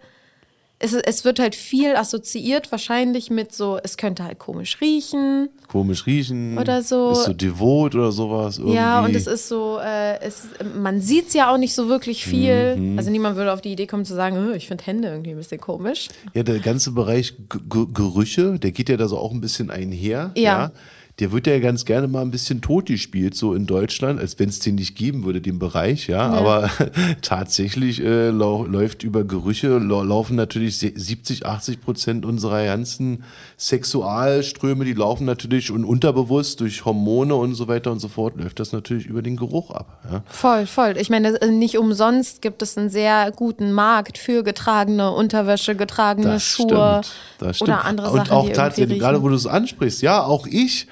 [0.84, 5.48] es, es wird halt viel assoziiert, wahrscheinlich mit so, es könnte halt komisch riechen.
[5.68, 6.58] Komisch riechen.
[6.58, 7.10] Oder so.
[7.10, 8.58] Bist du devot oder sowas?
[8.58, 8.76] Irgendwie.
[8.76, 12.24] Ja, und es ist so, äh, es, man sieht es ja auch nicht so wirklich
[12.26, 12.76] viel.
[12.76, 12.98] Mhm.
[12.98, 15.36] Also niemand würde auf die Idee kommen zu sagen, "Äh, ich finde Hände irgendwie ein
[15.36, 16.08] bisschen komisch.
[16.34, 20.32] Ja, der ganze Bereich G Gerüche, der geht ja da so auch ein bisschen einher.
[20.36, 20.72] Ja.
[21.20, 24.48] Der wird ja ganz gerne mal ein bisschen tot gespielt, so in Deutschland, als wenn
[24.48, 26.28] es den nicht geben würde, den Bereich, ja.
[26.28, 26.68] Aber
[27.22, 33.22] tatsächlich äh, läuft über Gerüche, lau laufen natürlich se- 70, 80 Prozent unserer ganzen
[33.56, 38.58] Sexualströme, die laufen natürlich und unterbewusst durch Hormone und so weiter und so fort, läuft
[38.58, 39.98] das natürlich über den Geruch ab.
[40.10, 40.22] Ja.
[40.26, 40.94] Voll, voll.
[40.98, 46.26] Ich meine, äh, nicht umsonst gibt es einen sehr guten Markt für getragene Unterwäsche, getragene
[46.26, 46.66] Das Schuhe
[47.04, 47.68] stimmt, das stimmt.
[47.70, 50.86] oder andere und Sachen, auch die tatsächlich, gerade wo du es ansprichst, ja, auch ich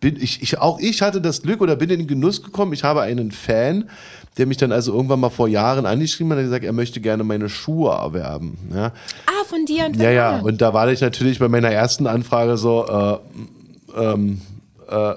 [0.00, 2.72] bin, ich, ich, auch ich hatte das Glück oder bin in den Genuss gekommen.
[2.72, 3.88] Ich habe einen Fan,
[4.36, 7.24] der mich dann also irgendwann mal vor Jahren angeschrieben hat und gesagt, er möchte gerne
[7.24, 8.56] meine Schuhe erwerben.
[8.74, 8.92] Ja,
[9.26, 10.30] Ah, von dir und ja, ja.
[10.36, 10.40] Ah.
[10.40, 12.86] Und da war ich natürlich bei meiner ersten Anfrage so,
[13.96, 14.40] äh, ähm,
[14.88, 15.14] äh,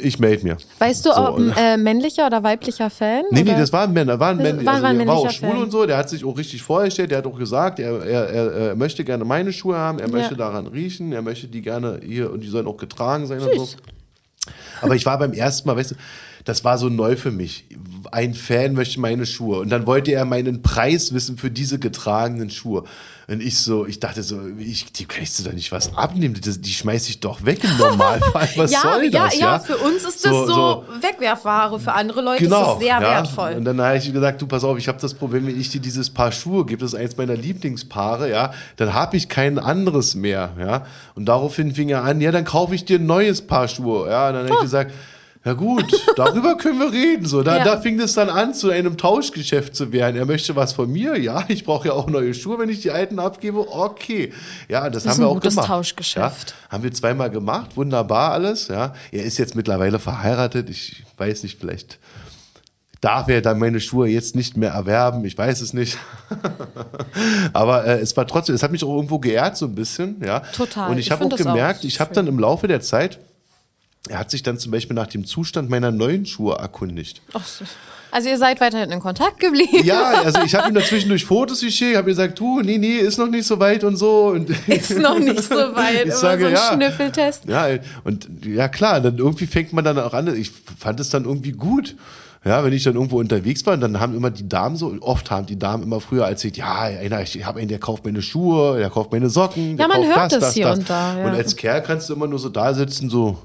[0.00, 0.56] ich melde mir.
[0.78, 3.22] Weißt du, So, ob ein äh, männlicher oder weiblicher Fan?
[3.30, 3.60] Nee, nee, oder?
[3.60, 5.48] das war ein Männer, war ein Männer, war- also war ein der war auch schwul
[5.50, 5.62] Fan.
[5.62, 8.52] und so, der hat sich auch richtig vorgestellt, der hat auch gesagt, er, er, er,
[8.52, 12.30] er möchte gerne meine Schuhe haben, er möchte daran riechen, er möchte die gerne hier
[12.32, 13.68] und die sollen auch getragen sein und so.
[14.80, 15.94] Aber ich war beim ersten Mal, weißt du,
[16.48, 17.66] das war so neu für mich.
[18.10, 19.60] Ein Fan möchte meine Schuhe.
[19.60, 22.84] Und dann wollte er meinen Preis wissen für diese getragenen Schuhe.
[23.26, 26.40] Und ich so, ich dachte so, ich, die kannst du da nicht was abnehmen.
[26.42, 28.48] Das, die schmeiß ich doch weg im Normalfall.
[28.56, 29.38] Was ja, soll ja, das?
[29.38, 33.16] ja, für uns ist das so, Wegwerfware, für andere Leute ist das sehr Genau, ja.
[33.16, 33.52] wertvoll.
[33.52, 35.82] Und dann habe ich gesagt, du pass auf, ich habe das Problem, wenn ich dir
[35.82, 40.14] dieses Paar Schuhe gebe, das ist eins meiner Lieblingspaare, ja, dann habe ich kein anderes
[40.14, 40.86] mehr, ja.
[41.14, 44.28] Und daraufhin fing er an, ja, dann kaufe ich dir ein neues Paar Schuhe, ja.
[44.28, 44.92] Und dann habe ich gesagt,
[45.44, 45.84] ja gut,
[46.16, 47.26] darüber können wir reden.
[47.26, 47.64] So, da, Ja.
[47.64, 50.16] da fing es dann an, zu einem Tauschgeschäft zu werden.
[50.16, 52.90] Er möchte was von mir, ja, ich brauche ja auch neue Schuhe, wenn ich die
[52.90, 53.66] alten abgebe.
[53.70, 54.32] Okay.
[54.68, 55.68] Ja, das, Das ist haben wir ein auch gutes gemacht.
[55.68, 56.50] Tauschgeschäft.
[56.50, 58.94] Ja, haben wir zweimal gemacht, wunderbar alles, ja.
[59.12, 61.98] Er ist jetzt mittlerweile verheiratet, ich weiß nicht, vielleicht
[63.00, 65.96] darf er dann meine Schuhe jetzt nicht mehr erwerben, ich weiß es nicht.
[67.52, 70.40] Aber äh, es war trotzdem, es hat mich auch irgendwo geehrt so ein bisschen, ja.
[70.40, 70.90] Total.
[70.90, 73.18] Und ich Ich habe auch das auch gemerkt, ich habe dann im Laufe der Zeit,
[74.08, 77.22] er hat sich dann zum Beispiel nach dem Zustand meiner neuen Schuhe erkundigt.
[77.32, 77.64] Ach so.
[78.10, 79.84] Also ihr seid weiterhin in Kontakt geblieben.
[79.84, 83.18] Ja, also ich habe ihm dazwischen durch Fotos geschickt, habe gesagt, du, nee, nee, ist
[83.18, 84.28] noch nicht so weit und so.
[84.28, 86.72] Und Ist noch nicht so weit, Ich sage, so ein ja.
[86.72, 87.44] Schnüffeltest.
[87.46, 87.68] Ja,
[88.04, 90.34] und ja klar, dann irgendwie fängt man dann auch an.
[90.34, 91.96] Ich fand es dann irgendwie gut.
[92.44, 95.46] Ja, wenn ich dann irgendwo unterwegs war, dann haben immer die Damen so, oft haben
[95.46, 98.90] die Damen immer früher erzählt, ja, einer, ich habe einen, der kauft meine Schuhe, der
[98.90, 100.78] kauft meine Socken, der Ja, man kauft hört das, das das, hier das.
[100.78, 101.26] und da, ja.
[101.26, 103.38] Und als Kerl kannst du immer nur so da sitzen, so,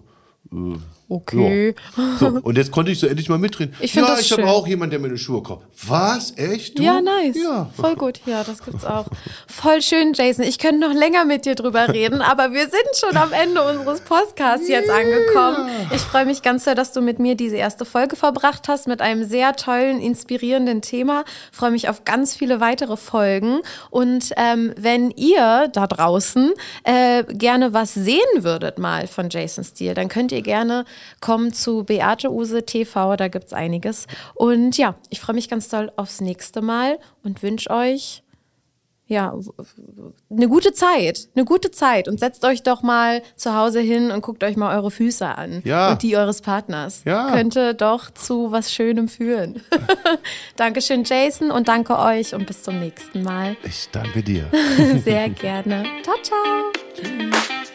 [0.53, 0.79] ooh.
[1.13, 1.75] Okay.
[1.95, 2.17] ja.
[2.19, 3.75] So, und jetzt konnte ich so endlich mal mitreden.
[3.79, 5.67] Ich ja, das ich habe auch jemanden, der meine Schuhe kauft.
[5.87, 6.35] Was?
[6.37, 6.79] Echt?
[6.79, 6.83] Du?
[6.83, 7.37] Ja, nice.
[7.37, 7.69] Ja.
[7.75, 8.21] Voll gut.
[8.25, 9.05] Ja, das gibt's auch.
[9.47, 10.43] Voll schön, Jason.
[10.43, 14.01] Ich könnte noch länger mit dir drüber reden, aber wir sind schon am Ende unseres
[14.01, 15.69] Podcasts jetzt angekommen.
[15.93, 18.99] Ich freue mich ganz sehr, dass du mit mir diese erste Folge verbracht hast mit
[18.99, 21.25] einem sehr tollen, inspirierenden Thema.
[21.51, 23.59] Freue mich auf ganz viele weitere Folgen.
[23.91, 26.53] Und ähm, wenn ihr da draußen
[26.85, 30.85] äh, gerne was sehen würdet mal von Jason Steele, dann könnt ihr gerne
[31.21, 33.15] kommen zu Beate Use TV.
[33.15, 34.07] Da gibt's einiges.
[34.35, 38.23] Und ja, ich freue mich ganz doll aufs nächste Mal und wünsche euch
[39.05, 39.37] ja,
[40.31, 44.21] eine gute Zeit, eine gute Zeit und setzt euch doch mal zu Hause hin und
[44.21, 45.91] guckt euch mal eure Füße an Ja.
[45.91, 47.03] und die eures Partners.
[47.05, 47.29] Ja.
[47.31, 49.61] Könnte doch zu was Schönem führen.
[50.55, 53.57] Dankeschön, Jason, und danke euch und bis zum nächsten Mal.
[53.63, 54.49] Ich danke dir.
[55.03, 55.83] Sehr gerne.
[56.03, 57.72] Ciao, ciao.